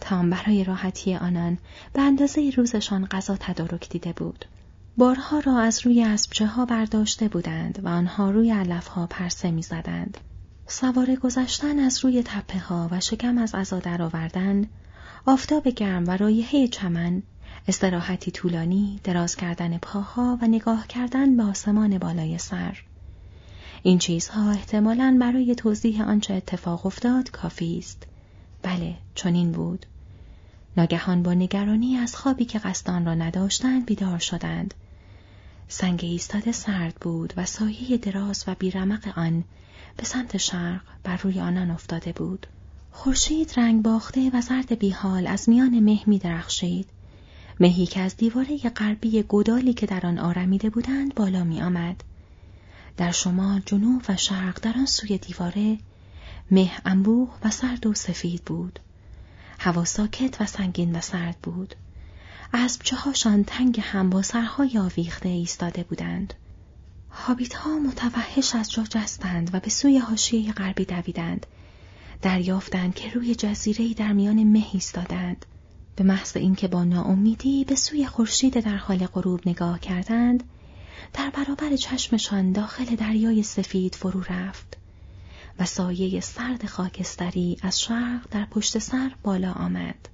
تام 0.00 0.30
برای 0.30 0.64
راحتی 0.64 1.14
آنان 1.14 1.58
به 1.92 2.02
اندازه 2.02 2.50
روزشان 2.56 3.06
غذا 3.06 3.36
تدارک 3.40 3.88
دیده 3.88 4.12
بود. 4.12 4.44
بارها 4.96 5.38
را 5.38 5.58
از 5.58 5.86
روی 5.86 6.02
اسبچه 6.02 6.46
ها 6.46 6.64
برداشته 6.64 7.28
بودند 7.28 7.80
و 7.84 7.88
آنها 7.88 8.30
روی 8.30 8.50
علف 8.50 8.86
ها 8.86 9.06
پرسه 9.06 9.50
می 9.50 9.62
زدند. 9.62 10.18
سوار 10.66 11.14
گذشتن 11.14 11.78
از 11.78 12.04
روی 12.04 12.22
تپه 12.22 12.58
ها 12.58 12.88
و 12.90 13.00
شکم 13.00 13.38
از 13.38 13.54
عزا 13.54 13.78
درآوردن، 13.78 14.66
آفتاب 15.26 15.68
گرم 15.68 16.04
و 16.06 16.16
رایحه 16.16 16.68
چمن، 16.68 17.22
استراحتی 17.68 18.30
طولانی، 18.30 19.00
دراز 19.04 19.36
کردن 19.36 19.78
پاها 19.78 20.38
و 20.42 20.46
نگاه 20.46 20.86
کردن 20.86 21.36
به 21.36 21.42
آسمان 21.42 21.98
بالای 21.98 22.38
سر. 22.38 22.78
این 23.82 23.98
چیزها 23.98 24.50
احتمالاً 24.50 25.16
برای 25.20 25.54
توضیح 25.54 26.08
آنچه 26.08 26.34
اتفاق 26.34 26.86
افتاد 26.86 27.30
کافی 27.30 27.78
است. 27.78 28.06
بله، 28.62 28.96
چنین 29.14 29.52
بود. 29.52 29.86
ناگهان 30.76 31.22
با 31.22 31.34
نگرانی 31.34 31.96
از 31.96 32.16
خوابی 32.16 32.44
که 32.44 32.58
قصدان 32.58 33.06
را 33.06 33.14
نداشتند 33.14 33.86
بیدار 33.86 34.18
شدند. 34.18 34.74
سنگ 35.68 36.00
ایستاده 36.02 36.52
سرد 36.52 36.94
بود 36.94 37.32
و 37.36 37.44
سایه 37.44 37.96
دراز 37.96 38.44
و 38.46 38.54
بیرمق 38.54 39.18
آن 39.18 39.44
به 39.96 40.04
سمت 40.04 40.36
شرق 40.36 40.80
بر 41.02 41.16
روی 41.16 41.40
آنان 41.40 41.70
افتاده 41.70 42.12
بود. 42.12 42.46
خورشید 42.92 43.52
رنگ 43.56 43.82
باخته 43.82 44.30
و 44.34 44.40
زرد 44.40 44.78
بیحال 44.78 45.26
از 45.26 45.48
میان 45.48 45.80
مه 45.80 46.00
می 46.06 46.18
درخشید. 46.18 46.88
مهی 47.60 47.86
که 47.86 48.00
از 48.00 48.16
دیواره 48.16 48.58
غربی 48.58 49.22
گودالی 49.22 49.74
که 49.74 49.86
در 49.86 50.06
آن 50.06 50.18
آرمیده 50.18 50.70
بودند 50.70 51.14
بالا 51.14 51.44
می 51.44 51.62
آمد. 51.62 52.04
در 52.96 53.10
شمال، 53.10 53.62
جنوب 53.66 54.02
و 54.08 54.16
شرق 54.16 54.60
در 54.62 54.72
آن 54.76 54.86
سوی 54.86 55.18
دیواره 55.18 55.78
مه 56.50 56.70
انبوه 56.84 57.30
و 57.44 57.50
سرد 57.50 57.86
و 57.86 57.94
سفید 57.94 58.44
بود. 58.44 58.78
هوا 59.58 59.84
ساکت 59.84 60.40
و 60.40 60.46
سنگین 60.46 60.96
و 60.96 61.00
سرد 61.00 61.36
بود. 61.42 61.74
اسب 62.52 62.82
هاشان 62.94 63.44
تنگ 63.44 63.80
هم 63.82 64.10
با 64.10 64.22
سرهای 64.22 64.78
آویخته 64.78 65.28
ایستاده 65.28 65.82
بودند. 65.82 66.34
حابیت 67.08 67.54
ها 67.54 67.78
متوحش 67.78 68.54
از 68.54 68.70
جا 68.70 68.82
جستند 68.82 69.54
و 69.54 69.60
به 69.60 69.70
سوی 69.70 69.98
حاشیه 69.98 70.52
غربی 70.52 70.84
دویدند. 70.84 71.46
دریافتند 72.22 72.94
که 72.94 73.10
روی 73.10 73.34
جزیره 73.34 73.94
در 73.94 74.12
میان 74.12 74.44
مه 74.44 74.66
ایستادند. 74.72 75.46
به 75.96 76.04
محض 76.04 76.36
اینکه 76.36 76.68
با 76.68 76.84
ناامیدی 76.84 77.64
به 77.64 77.74
سوی 77.74 78.06
خورشید 78.06 78.60
در 78.60 78.76
حال 78.76 79.06
غروب 79.06 79.48
نگاه 79.48 79.80
کردند، 79.80 80.44
در 81.12 81.30
برابر 81.30 81.76
چشمشان 81.76 82.52
داخل 82.52 82.84
دریای 82.84 83.42
سفید 83.42 83.94
فرو 83.94 84.22
رفت 84.22 84.76
و 85.58 85.64
سایه 85.64 86.20
سرد 86.20 86.66
خاکستری 86.66 87.56
از 87.62 87.80
شرق 87.80 88.26
در 88.30 88.44
پشت 88.44 88.78
سر 88.78 89.10
بالا 89.22 89.52
آمد. 89.52 90.08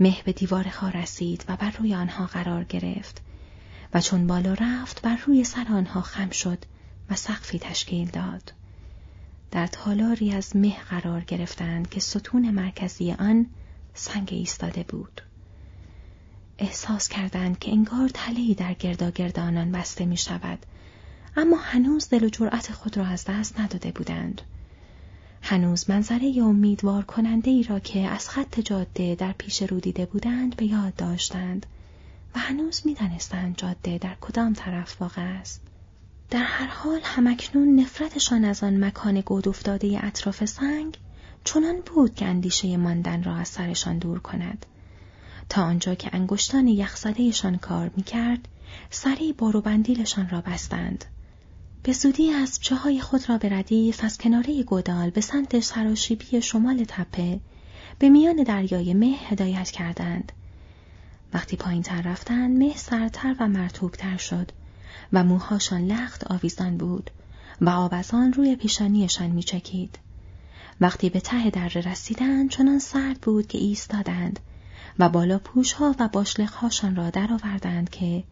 مه 0.00 0.22
به 0.24 0.32
دیوار 0.32 0.68
ها 0.68 0.88
رسید 0.88 1.44
و 1.48 1.56
بر 1.56 1.70
روی 1.70 1.94
آنها 1.94 2.26
قرار 2.26 2.64
گرفت 2.64 3.22
و 3.94 4.00
چون 4.00 4.26
بالا 4.26 4.54
رفت 4.54 5.02
بر 5.02 5.16
روی 5.26 5.44
سر 5.44 5.66
آنها 5.70 6.00
خم 6.00 6.30
شد 6.30 6.64
و 7.10 7.14
سقفی 7.14 7.58
تشکیل 7.58 8.10
داد. 8.10 8.52
در 9.50 9.66
تالاری 9.66 10.32
از 10.32 10.56
مه 10.56 10.76
قرار 10.90 11.20
گرفتند 11.20 11.90
که 11.90 12.00
ستون 12.00 12.50
مرکزی 12.50 13.12
آن 13.12 13.46
سنگ 13.94 14.28
ایستاده 14.32 14.82
بود. 14.82 15.20
احساس 16.58 17.08
کردند 17.08 17.58
که 17.58 17.72
انگار 17.72 18.08
تلهی 18.14 18.54
در 18.54 18.74
گردا 18.74 19.42
آنان 19.42 19.72
بسته 19.72 20.04
می 20.04 20.16
شود 20.16 20.66
اما 21.36 21.56
هنوز 21.56 22.08
دل 22.08 22.24
و 22.24 22.28
جرأت 22.28 22.72
خود 22.72 22.96
را 22.96 23.06
از 23.06 23.24
دست 23.28 23.60
نداده 23.60 23.90
بودند. 23.90 24.42
هنوز 25.42 25.90
منظره 25.90 26.34
امیدوار 26.42 27.04
کننده 27.04 27.50
ای 27.50 27.62
را 27.62 27.78
که 27.78 28.00
از 28.00 28.28
خط 28.28 28.60
جاده 28.60 29.14
در 29.14 29.32
پیش 29.32 29.62
رو 29.62 29.80
دیده 29.80 30.06
بودند 30.06 30.56
به 30.56 30.66
یاد 30.66 30.96
داشتند 30.96 31.66
و 32.34 32.38
هنوز 32.38 32.82
می‌دانستند 32.84 33.56
جاده 33.56 33.98
در 33.98 34.16
کدام 34.20 34.52
طرف 34.52 35.02
واقع 35.02 35.22
است. 35.22 35.60
در 36.30 36.42
هر 36.42 36.66
حال 36.66 37.00
همکنون 37.02 37.80
نفرتشان 37.80 38.44
از 38.44 38.62
آن 38.64 38.84
مکان 38.84 39.20
گود 39.20 39.48
افتاده 39.48 40.00
اطراف 40.02 40.44
سنگ 40.44 40.98
چنان 41.44 41.80
بود 41.94 42.14
که 42.14 42.26
اندیشه 42.26 42.76
ماندن 42.76 43.22
را 43.22 43.36
از 43.36 43.48
سرشان 43.48 43.98
دور 43.98 44.18
کند. 44.18 44.66
تا 45.48 45.62
آنجا 45.62 45.94
که 45.94 46.10
انگشتان 46.12 46.68
یخزدهشان 46.68 47.56
کار 47.56 47.90
می‌کرد 47.96 48.48
سری 48.90 49.32
بار 49.32 49.56
و 49.56 49.60
بندیلشان 49.60 50.28
را 50.28 50.40
بستند. 50.40 51.04
به 51.86 51.92
زودی 51.92 52.30
از 52.30 52.58
های 52.68 53.00
خود 53.00 53.28
را 53.28 53.38
به 53.38 53.48
ردیف 53.48 54.04
از 54.04 54.18
کناره 54.18 54.62
گودال 54.62 55.10
به 55.10 55.20
سمت 55.20 55.60
سراشیبی 55.60 56.42
شمال 56.42 56.84
تپه 56.88 57.40
به 57.98 58.08
میان 58.08 58.42
دریای 58.42 58.94
مه 58.94 59.06
هدایت 59.06 59.70
کردند. 59.70 60.32
وقتی 61.34 61.56
پایین 61.56 61.82
تر 61.82 62.02
رفتند 62.02 62.58
مه 62.58 62.76
سرتر 62.76 63.36
و 63.40 63.48
مرتوبتر 63.48 64.16
شد 64.16 64.52
و 65.12 65.24
موهاشان 65.24 65.86
لخت 65.86 66.32
آویزان 66.32 66.76
بود 66.76 67.10
و 67.60 67.68
آب 67.68 67.94
آن 68.12 68.32
روی 68.32 68.56
پیشانیشان 68.56 69.30
میچکید. 69.30 69.98
وقتی 70.80 71.10
به 71.10 71.20
ته 71.20 71.50
دره 71.50 71.80
رسیدند 71.80 72.50
چنان 72.50 72.78
سرد 72.78 73.20
بود 73.20 73.46
که 73.46 73.58
ایستادند 73.58 74.40
و 74.98 75.08
بالا 75.08 75.38
پوشها 75.38 75.94
و 75.98 76.08
باشلخهاشان 76.08 76.96
را 76.96 77.10
درآوردند 77.10 77.90
که 77.90 78.24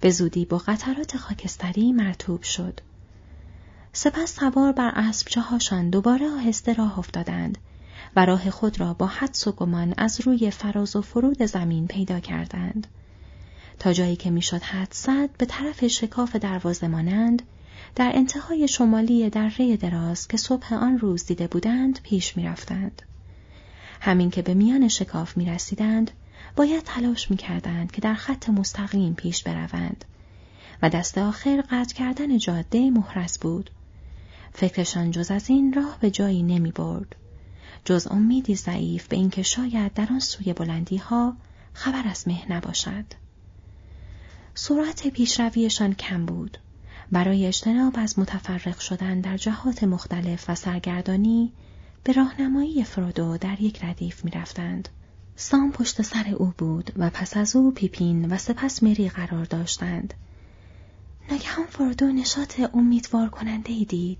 به 0.00 0.10
زودی 0.10 0.44
با 0.44 0.58
قطرات 0.58 1.16
خاکستری 1.16 1.92
مرتوب 1.92 2.42
شد. 2.42 2.80
سپس 3.92 4.36
سوار 4.36 4.72
بر 4.72 4.92
اسبچه 4.94 5.40
هاشان 5.40 5.90
دوباره 5.90 6.30
آهسته 6.30 6.72
راه 6.72 6.98
افتادند 6.98 7.58
و 8.16 8.24
راه 8.24 8.50
خود 8.50 8.80
را 8.80 8.94
با 8.94 9.06
حدس 9.06 9.46
و 9.46 9.52
گمان 9.52 9.94
از 9.96 10.20
روی 10.20 10.50
فراز 10.50 10.96
و 10.96 11.02
فرود 11.02 11.42
زمین 11.42 11.86
پیدا 11.86 12.20
کردند. 12.20 12.86
تا 13.78 13.92
جایی 13.92 14.16
که 14.16 14.30
می‌شد 14.30 14.62
حد 14.62 14.92
صد 14.92 15.30
به 15.38 15.46
طرف 15.46 15.86
شکاف 15.86 16.36
دروازه 16.36 16.88
مانند 16.88 17.42
در 17.94 18.10
انتهای 18.14 18.68
شمالی 18.68 19.30
دره 19.30 19.76
دراز 19.76 20.28
که 20.28 20.36
صبح 20.36 20.74
آن 20.74 20.98
روز 20.98 21.26
دیده 21.26 21.46
بودند 21.46 22.00
پیش 22.02 22.36
می‌رفتند. 22.36 23.02
همین 24.00 24.30
که 24.30 24.42
به 24.42 24.54
میان 24.54 24.88
شکاف 24.88 25.36
می 25.36 25.46
رسیدند 25.46 26.10
باید 26.56 26.82
تلاش 26.82 27.30
می‌کردند 27.30 27.92
که 27.92 28.00
در 28.00 28.14
خط 28.14 28.48
مستقیم 28.48 29.14
پیش 29.14 29.42
بروند 29.42 30.04
و 30.82 30.88
دست 30.88 31.18
آخر 31.18 31.64
قطع 31.70 31.94
کردن 31.94 32.38
جاده 32.38 32.90
محرز 32.90 33.38
بود. 33.38 33.70
فکرشان 34.52 35.10
جز 35.10 35.30
از 35.30 35.50
این 35.50 35.72
راه 35.72 35.98
به 36.00 36.10
جایی 36.10 36.42
نمی 36.42 36.72
برد. 36.72 37.16
جز 37.84 38.06
امیدی 38.10 38.54
ضعیف 38.54 39.08
به 39.08 39.16
اینکه 39.16 39.42
شاید 39.42 39.94
در 39.94 40.08
آن 40.10 40.20
سوی 40.20 40.52
بلندی 40.52 40.96
ها 40.96 41.36
خبر 41.72 42.08
از 42.08 42.28
مه 42.28 42.52
نباشد. 42.52 43.04
سرعت 44.54 45.08
پیشرویشان 45.08 45.94
کم 45.94 46.26
بود. 46.26 46.58
برای 47.12 47.46
اجتناب 47.46 47.94
از 47.96 48.18
متفرق 48.18 48.78
شدن 48.78 49.20
در 49.20 49.36
جهات 49.36 49.84
مختلف 49.84 50.50
و 50.50 50.54
سرگردانی 50.54 51.52
به 52.04 52.12
راهنمایی 52.12 52.84
فرودو 52.84 53.38
در 53.38 53.60
یک 53.60 53.84
ردیف 53.84 54.24
می 54.24 54.30
رفتند. 54.30 54.88
سام 55.36 55.72
پشت 55.72 56.02
سر 56.02 56.34
او 56.36 56.52
بود 56.58 56.92
و 56.96 57.10
پس 57.10 57.36
از 57.36 57.56
او 57.56 57.70
پیپین 57.70 58.32
و 58.32 58.38
سپس 58.38 58.82
مری 58.82 59.08
قرار 59.08 59.44
داشتند. 59.44 60.14
ناگهان 61.30 61.66
فرودو 61.66 62.06
نشاط 62.12 62.60
امیدوار 62.74 63.28
کننده 63.28 63.72
ای 63.72 63.84
دید. 63.84 64.18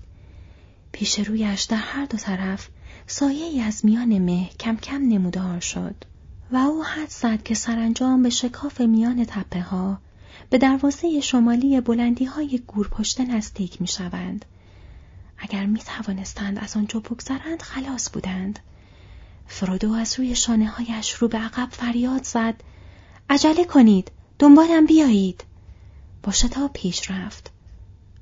پیش 0.91 1.19
رویش 1.19 1.61
در 1.61 1.77
هر 1.77 2.05
دو 2.05 2.17
طرف 2.17 2.69
سایه 3.07 3.45
ای 3.45 3.61
از 3.61 3.85
میان 3.85 4.19
مه 4.19 4.49
کم 4.59 4.77
کم 4.77 5.01
نمودار 5.07 5.59
شد 5.59 5.95
و 6.51 6.57
او 6.57 6.83
حد 6.83 7.09
زد 7.09 7.43
که 7.43 7.53
سرانجام 7.53 8.23
به 8.23 8.29
شکاف 8.29 8.81
میان 8.81 9.25
تپه 9.25 9.61
ها 9.61 9.99
به 10.49 10.57
دروازه 10.57 11.19
شمالی 11.19 11.81
بلندی 11.81 12.25
های 12.25 12.61
گورپشته 12.67 13.25
نزدیک 13.25 13.81
می 13.81 13.87
شوند. 13.87 14.45
اگر 15.37 15.65
می 15.65 15.79
توانستند 15.79 16.59
از 16.59 16.77
آنجا 16.77 16.99
بگذرند 16.99 17.61
خلاص 17.61 18.09
بودند. 18.13 18.59
فرودو 19.47 19.93
از 19.93 20.19
روی 20.19 20.35
شانه 20.35 20.67
هایش 20.67 21.13
رو 21.13 21.27
به 21.27 21.37
عقب 21.37 21.67
فریاد 21.71 22.23
زد 22.23 22.55
عجله 23.29 23.65
کنید 23.65 24.11
دنبالم 24.39 24.85
بیایید 24.85 25.43
با 26.23 26.31
شتاب 26.31 26.73
پیش 26.73 27.11
رفت 27.11 27.51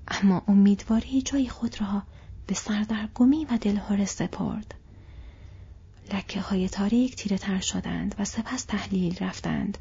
اما 0.07 0.41
امیدواری 0.47 1.21
جای 1.21 1.49
خود 1.49 1.81
را 1.81 2.03
به 2.49 2.55
سردرگمی 2.55 3.45
و 3.45 3.57
دلهوره 3.57 4.05
سپرد 4.05 4.75
لکه 6.13 6.41
های 6.41 6.69
تاریک 6.69 7.15
تیره 7.15 7.37
تر 7.37 7.59
شدند 7.59 8.15
و 8.19 8.25
سپس 8.25 8.63
تحلیل 8.63 9.17
رفتند 9.21 9.77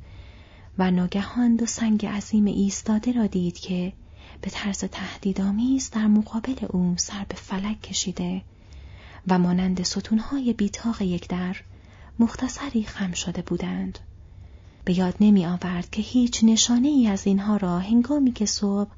و 0.78 0.90
ناگهان 0.90 1.57
دو 1.57 1.66
سنگ 1.66 2.07
عظیم 2.07 2.44
ایستاده 2.44 3.12
را 3.12 3.26
دید 3.26 3.59
که 3.59 3.92
به 4.40 4.50
طرز 4.50 4.78
تهدیدآمیز 4.78 5.90
در 5.90 6.07
مقابل 6.07 6.66
او 6.68 6.94
سر 6.98 7.26
به 7.28 7.35
فلک 7.35 7.83
کشیده 7.83 8.42
و 9.28 9.38
مانند 9.38 9.83
ستونهای 9.83 10.52
بیتاق 10.52 11.02
یک 11.02 11.28
در 11.28 11.57
مختصری 12.18 12.83
خم 12.83 13.12
شده 13.12 13.42
بودند. 13.42 13.98
به 14.85 14.98
یاد 14.98 15.14
نمی 15.20 15.46
آورد 15.46 15.90
که 15.90 16.02
هیچ 16.02 16.44
نشانه 16.44 16.88
ای 16.88 17.07
از 17.09 17.26
اینها 17.26 17.57
را 17.57 17.78
هنگامی 17.78 18.33
که 18.33 18.46
صبح 18.46 18.90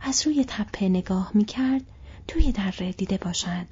از 0.00 0.26
روی 0.26 0.44
تپه 0.48 0.88
نگاه 0.88 1.30
می 1.34 1.44
کرد 1.44 1.82
توی 2.28 2.52
دره 2.52 2.92
دیده 2.92 3.18
باشد. 3.18 3.66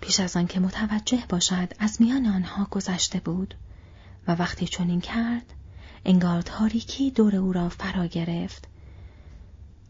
پیش 0.00 0.20
از 0.20 0.36
آن 0.36 0.46
که 0.46 0.60
متوجه 0.60 1.24
باشد 1.28 1.72
از 1.78 2.02
میان 2.02 2.26
آنها 2.26 2.64
گذشته 2.70 3.20
بود 3.20 3.54
و 4.28 4.32
وقتی 4.34 4.66
چنین 4.66 5.00
کرد 5.00 5.52
انگار 6.04 6.42
تاریکی 6.42 7.10
دور 7.10 7.36
او 7.36 7.52
را 7.52 7.68
فرا 7.68 8.06
گرفت. 8.06 8.68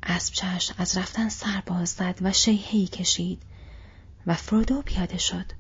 اسب 0.02 0.34
چش 0.34 0.72
از 0.78 0.96
رفتن 0.96 1.28
سر 1.28 1.62
باز 1.66 1.88
زد 1.88 2.18
و 2.20 2.32
شیهی 2.32 2.86
کشید 2.86 3.42
و 4.26 4.34
فرودو 4.34 4.82
پیاده 4.82 5.18
شد. 5.18 5.52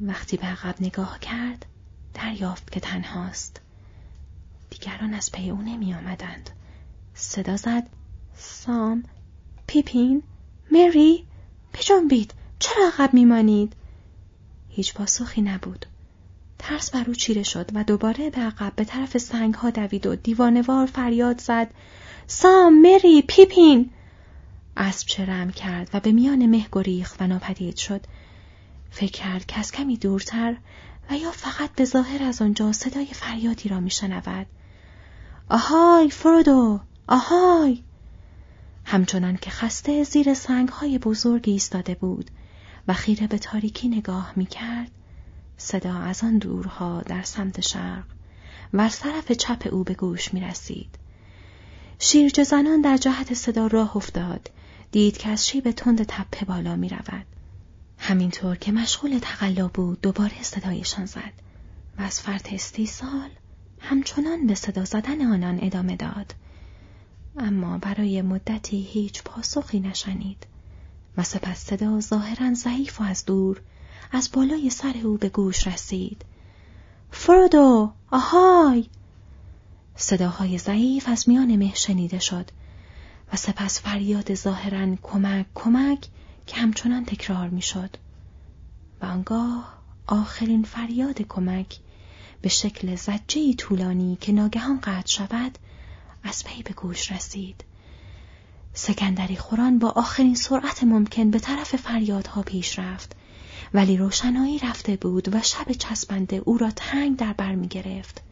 وقتی 0.00 0.36
به 0.36 0.46
عقب 0.46 0.74
نگاه 0.80 1.18
کرد 1.20 1.66
دریافت 2.14 2.72
که 2.72 2.80
تنهاست. 2.80 3.60
دیگران 4.70 5.14
از 5.14 5.32
پی 5.32 5.50
او 5.50 5.62
نمی 5.62 5.94
آمدند. 5.94 6.50
صدا 7.14 7.56
زد 7.56 7.86
سام 8.34 9.04
پیپین 9.66 10.22
مری 10.70 11.24
بجنبید 11.74 12.34
چرا 12.58 12.86
عقب 12.86 13.14
میمانید؟ 13.14 13.72
هیچ 14.68 14.94
پاسخی 14.94 15.42
نبود. 15.42 15.86
ترس 16.58 16.90
بر 16.90 17.04
او 17.06 17.14
چیره 17.14 17.42
شد 17.42 17.70
و 17.74 17.84
دوباره 17.84 18.30
به 18.30 18.40
عقب 18.40 18.72
به 18.76 18.84
طرف 18.84 19.18
سنگ 19.18 19.54
ها 19.54 19.70
دوید 19.70 20.06
و 20.06 20.16
دیوانوار 20.16 20.86
فریاد 20.86 21.40
زد. 21.40 21.70
سام 22.26 22.80
مری 22.80 23.22
پیپین! 23.22 23.90
اسب 24.76 25.06
چرم 25.06 25.50
کرد 25.50 25.90
و 25.92 26.00
به 26.00 26.12
میان 26.12 26.46
مه 26.46 26.66
گریخت 26.72 27.22
و 27.22 27.26
ناپدید 27.26 27.76
شد. 27.76 28.00
فکر 28.90 29.12
کرد 29.12 29.46
که 29.46 29.58
از 29.58 29.72
کمی 29.72 29.96
دورتر 29.96 30.56
و 31.10 31.16
یا 31.16 31.30
فقط 31.30 31.72
به 31.72 31.84
ظاهر 31.84 32.22
از 32.22 32.42
آنجا 32.42 32.72
صدای 32.72 33.06
فریادی 33.06 33.68
را 33.68 33.80
میشنود. 33.80 34.46
آهای 35.48 36.10
فرودو! 36.10 36.80
آهای! 37.08 37.82
همچنان 38.88 39.36
که 39.36 39.50
خسته 39.50 40.04
زیر 40.04 40.34
سنگ 40.34 40.68
های 40.68 40.98
بزرگی 40.98 41.50
ایستاده 41.50 41.94
بود 41.94 42.30
و 42.88 42.92
خیره 42.92 43.26
به 43.26 43.38
تاریکی 43.38 43.88
نگاه 43.88 44.32
می 44.36 44.46
کرد 44.46 44.90
صدا 45.56 45.94
از 45.98 46.24
آن 46.24 46.38
دورها 46.38 47.02
در 47.02 47.22
سمت 47.22 47.60
شرق 47.60 48.04
و 48.72 48.88
طرف 48.88 49.32
چپ 49.32 49.68
او 49.72 49.84
به 49.84 49.94
گوش 49.94 50.34
می 50.34 50.40
رسید. 50.40 50.98
شیرج 51.98 52.42
زنان 52.42 52.80
در 52.80 52.96
جهت 52.96 53.34
صدا 53.34 53.66
راه 53.66 53.96
افتاد 53.96 54.50
دید 54.92 55.18
که 55.18 55.28
از 55.28 55.48
شیب 55.48 55.70
تند 55.70 56.02
تپه 56.02 56.44
بالا 56.46 56.76
می 56.76 56.88
رود. 56.88 57.26
همینطور 57.98 58.56
که 58.56 58.72
مشغول 58.72 59.18
تقلا 59.22 59.68
بود 59.68 60.00
دوباره 60.00 60.42
صدایشان 60.42 61.06
زد 61.06 61.32
و 61.98 62.02
از 62.02 62.20
فرط 62.20 62.52
استیصال 62.52 63.30
همچنان 63.80 64.46
به 64.46 64.54
صدا 64.54 64.84
زدن 64.84 65.32
آنان 65.32 65.58
ادامه 65.62 65.96
داد 65.96 66.34
اما 67.38 67.78
برای 67.78 68.22
مدتی 68.22 68.82
هیچ 68.82 69.22
پاسخی 69.22 69.80
نشنید. 69.80 70.46
و 71.16 71.22
سپس 71.22 71.64
صدا 71.64 72.00
ظاهرا 72.00 72.54
ضعیف 72.54 73.00
و 73.00 73.04
از 73.04 73.24
دور 73.24 73.60
از 74.12 74.30
بالای 74.32 74.70
سر 74.70 74.94
او 75.04 75.16
به 75.16 75.28
گوش 75.28 75.66
رسید. 75.66 76.24
فرودو! 77.10 77.92
آهای! 78.10 78.86
صداهای 79.96 80.58
ضعیف 80.58 81.08
از 81.08 81.28
میان 81.28 81.56
مه 81.56 81.74
شنیده 81.74 82.18
شد 82.18 82.50
و 83.32 83.36
سپس 83.36 83.80
فریاد 83.80 84.34
ظاهرا 84.34 84.96
کمک 85.02 85.46
کمک 85.54 86.06
که 86.46 86.56
همچنان 86.56 87.04
تکرار 87.04 87.48
می‌شد. 87.48 87.96
و 89.00 89.06
آنگاه 89.06 89.78
آخرین 90.06 90.62
فریاد 90.62 91.22
کمک 91.22 91.78
به 92.42 92.48
شکل 92.48 92.94
زجه 92.94 93.54
طولانی 93.54 94.18
که 94.20 94.32
ناگهان 94.32 94.80
قطع 94.80 95.06
شود 95.06 95.58
از 96.26 96.44
پی 96.44 96.62
به 96.62 96.72
گوش 96.72 97.12
رسید. 97.12 97.64
سکندری 98.72 99.36
خوران 99.36 99.78
با 99.78 99.88
آخرین 99.88 100.34
سرعت 100.34 100.84
ممکن 100.84 101.30
به 101.30 101.38
طرف 101.38 101.76
فریادها 101.76 102.42
پیش 102.42 102.78
رفت. 102.78 103.16
ولی 103.74 103.96
روشنایی 103.96 104.58
رفته 104.58 104.96
بود 104.96 105.34
و 105.34 105.42
شب 105.42 105.72
چسبنده 105.72 106.36
او 106.36 106.58
را 106.58 106.70
تنگ 106.70 107.16
در 107.16 107.32
بر 107.32 107.54
می 107.54 107.68
گرفت. 107.68 108.22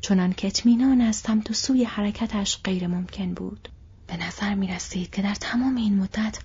چنان 0.00 0.32
که 0.32 0.46
اطمینان 0.46 1.00
از 1.00 1.16
سمت 1.16 1.50
و 1.50 1.54
سوی 1.54 1.84
حرکتش 1.84 2.58
غیر 2.64 2.86
ممکن 2.86 3.34
بود. 3.34 3.68
به 4.06 4.16
نظر 4.16 4.54
می 4.54 4.66
رسید 4.66 5.10
که 5.10 5.22
در 5.22 5.34
تمام 5.34 5.76
این 5.76 5.98
مدت 5.98 6.38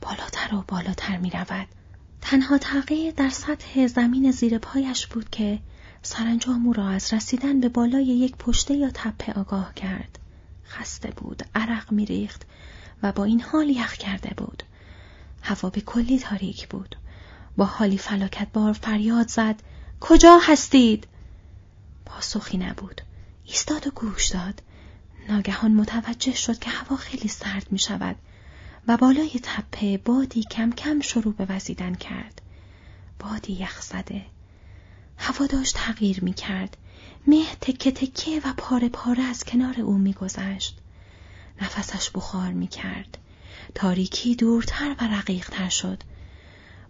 بالاتر 0.00 0.54
و 0.54 0.64
بالاتر 0.68 1.16
می 1.16 1.30
رود. 1.30 1.66
تنها 2.20 2.58
تغییر 2.58 3.12
در 3.12 3.30
سطح 3.30 3.86
زمین 3.86 4.30
زیر 4.30 4.58
پایش 4.58 5.06
بود 5.06 5.30
که 5.30 5.58
سرانجام 6.08 6.66
او 6.66 6.72
را 6.72 6.88
از 6.88 7.12
رسیدن 7.12 7.60
به 7.60 7.68
بالای 7.68 8.04
یک 8.04 8.36
پشته 8.36 8.74
یا 8.74 8.90
تپه 8.94 9.32
آگاه 9.32 9.74
کرد. 9.74 10.18
خسته 10.66 11.10
بود، 11.10 11.42
عرق 11.54 11.92
می 11.92 12.06
ریخت 12.06 12.42
و 13.02 13.12
با 13.12 13.24
این 13.24 13.40
حال 13.40 13.68
یخ 13.68 13.92
کرده 13.92 14.34
بود. 14.36 14.62
هوا 15.42 15.70
به 15.70 15.80
کلی 15.80 16.18
تاریک 16.18 16.68
بود. 16.68 16.96
با 17.56 17.64
حالی 17.64 17.98
فلاکت 17.98 18.48
بار 18.52 18.72
فریاد 18.72 19.28
زد 19.28 19.62
کجا 20.00 20.38
هستید؟ 20.42 21.06
پاسخی 22.06 22.58
نبود. 22.58 23.00
ایستاد 23.44 23.86
و 23.86 23.90
گوش 23.90 24.26
داد. 24.28 24.62
ناگهان 25.28 25.74
متوجه 25.74 26.34
شد 26.34 26.58
که 26.58 26.70
هوا 26.70 26.96
خیلی 26.96 27.28
سرد 27.28 27.66
می 27.70 27.78
شود 27.78 28.16
و 28.88 28.96
بالای 28.96 29.40
تپه 29.42 29.98
بادی 29.98 30.42
کم 30.42 30.70
کم 30.72 31.00
شروع 31.00 31.34
به 31.34 31.46
وزیدن 31.48 31.94
کرد. 31.94 32.42
بادی 33.18 33.52
یخ 33.52 33.82
زده. 33.82 34.22
هوا 35.18 35.46
داشت 35.46 35.76
تغییر 35.76 36.24
می 36.24 36.32
کرد. 36.32 36.76
مه 37.26 37.44
تکه 37.60 37.90
تکه 37.92 38.40
و 38.44 38.52
پاره 38.56 38.88
پاره 38.88 39.22
از 39.22 39.44
کنار 39.44 39.80
او 39.80 39.98
می 39.98 40.12
گذشت. 40.12 40.78
نفسش 41.62 42.10
بخار 42.10 42.52
می 42.52 42.66
کرد. 42.66 43.18
تاریکی 43.74 44.34
دورتر 44.34 44.96
و 45.00 45.04
رقیقتر 45.04 45.68
شد. 45.68 46.02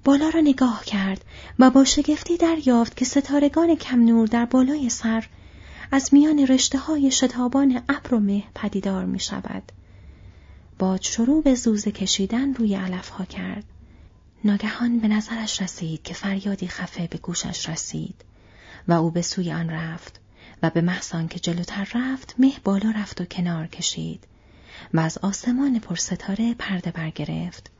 بالا 0.04 0.28
را 0.28 0.40
نگاه 0.40 0.84
کرد 0.84 1.24
و 1.58 1.70
با 1.70 1.84
شگفتی 1.84 2.36
دریافت 2.36 2.96
که 2.96 3.04
ستارگان 3.04 3.74
کم 3.74 4.04
نور 4.04 4.26
در 4.26 4.44
بالای 4.44 4.90
سر 4.90 5.26
از 5.90 6.14
میان 6.14 6.38
رشته 6.38 6.78
های 6.78 7.10
شتابان 7.10 7.82
ابر 7.88 8.14
و 8.14 8.20
مه 8.20 8.42
پدیدار 8.54 9.04
می 9.04 9.20
شود. 9.20 9.72
باد 10.78 11.02
شروع 11.02 11.42
به 11.42 11.54
زوزه 11.54 11.90
کشیدن 11.90 12.54
روی 12.54 12.74
علف 12.74 13.08
ها 13.08 13.24
کرد. 13.24 13.64
ناگهان 14.44 14.98
به 14.98 15.08
نظرش 15.08 15.62
رسید 15.62 16.02
که 16.02 16.14
فریادی 16.14 16.68
خفه 16.68 17.06
به 17.06 17.18
گوشش 17.18 17.68
رسید 17.68 18.24
و 18.88 18.92
او 18.92 19.10
به 19.10 19.22
سوی 19.22 19.52
آن 19.52 19.70
رفت 19.70 20.20
و 20.62 20.70
به 20.70 20.80
محض 20.80 21.12
که 21.30 21.38
جلوتر 21.38 21.88
رفت 21.94 22.34
مه 22.38 22.52
بالا 22.64 22.90
رفت 22.90 23.20
و 23.20 23.24
کنار 23.24 23.66
کشید 23.66 24.24
و 24.94 25.00
از 25.00 25.18
آسمان 25.18 25.78
پرستاره 25.78 26.54
پرده 26.54 26.90
برگرفت. 26.90 27.70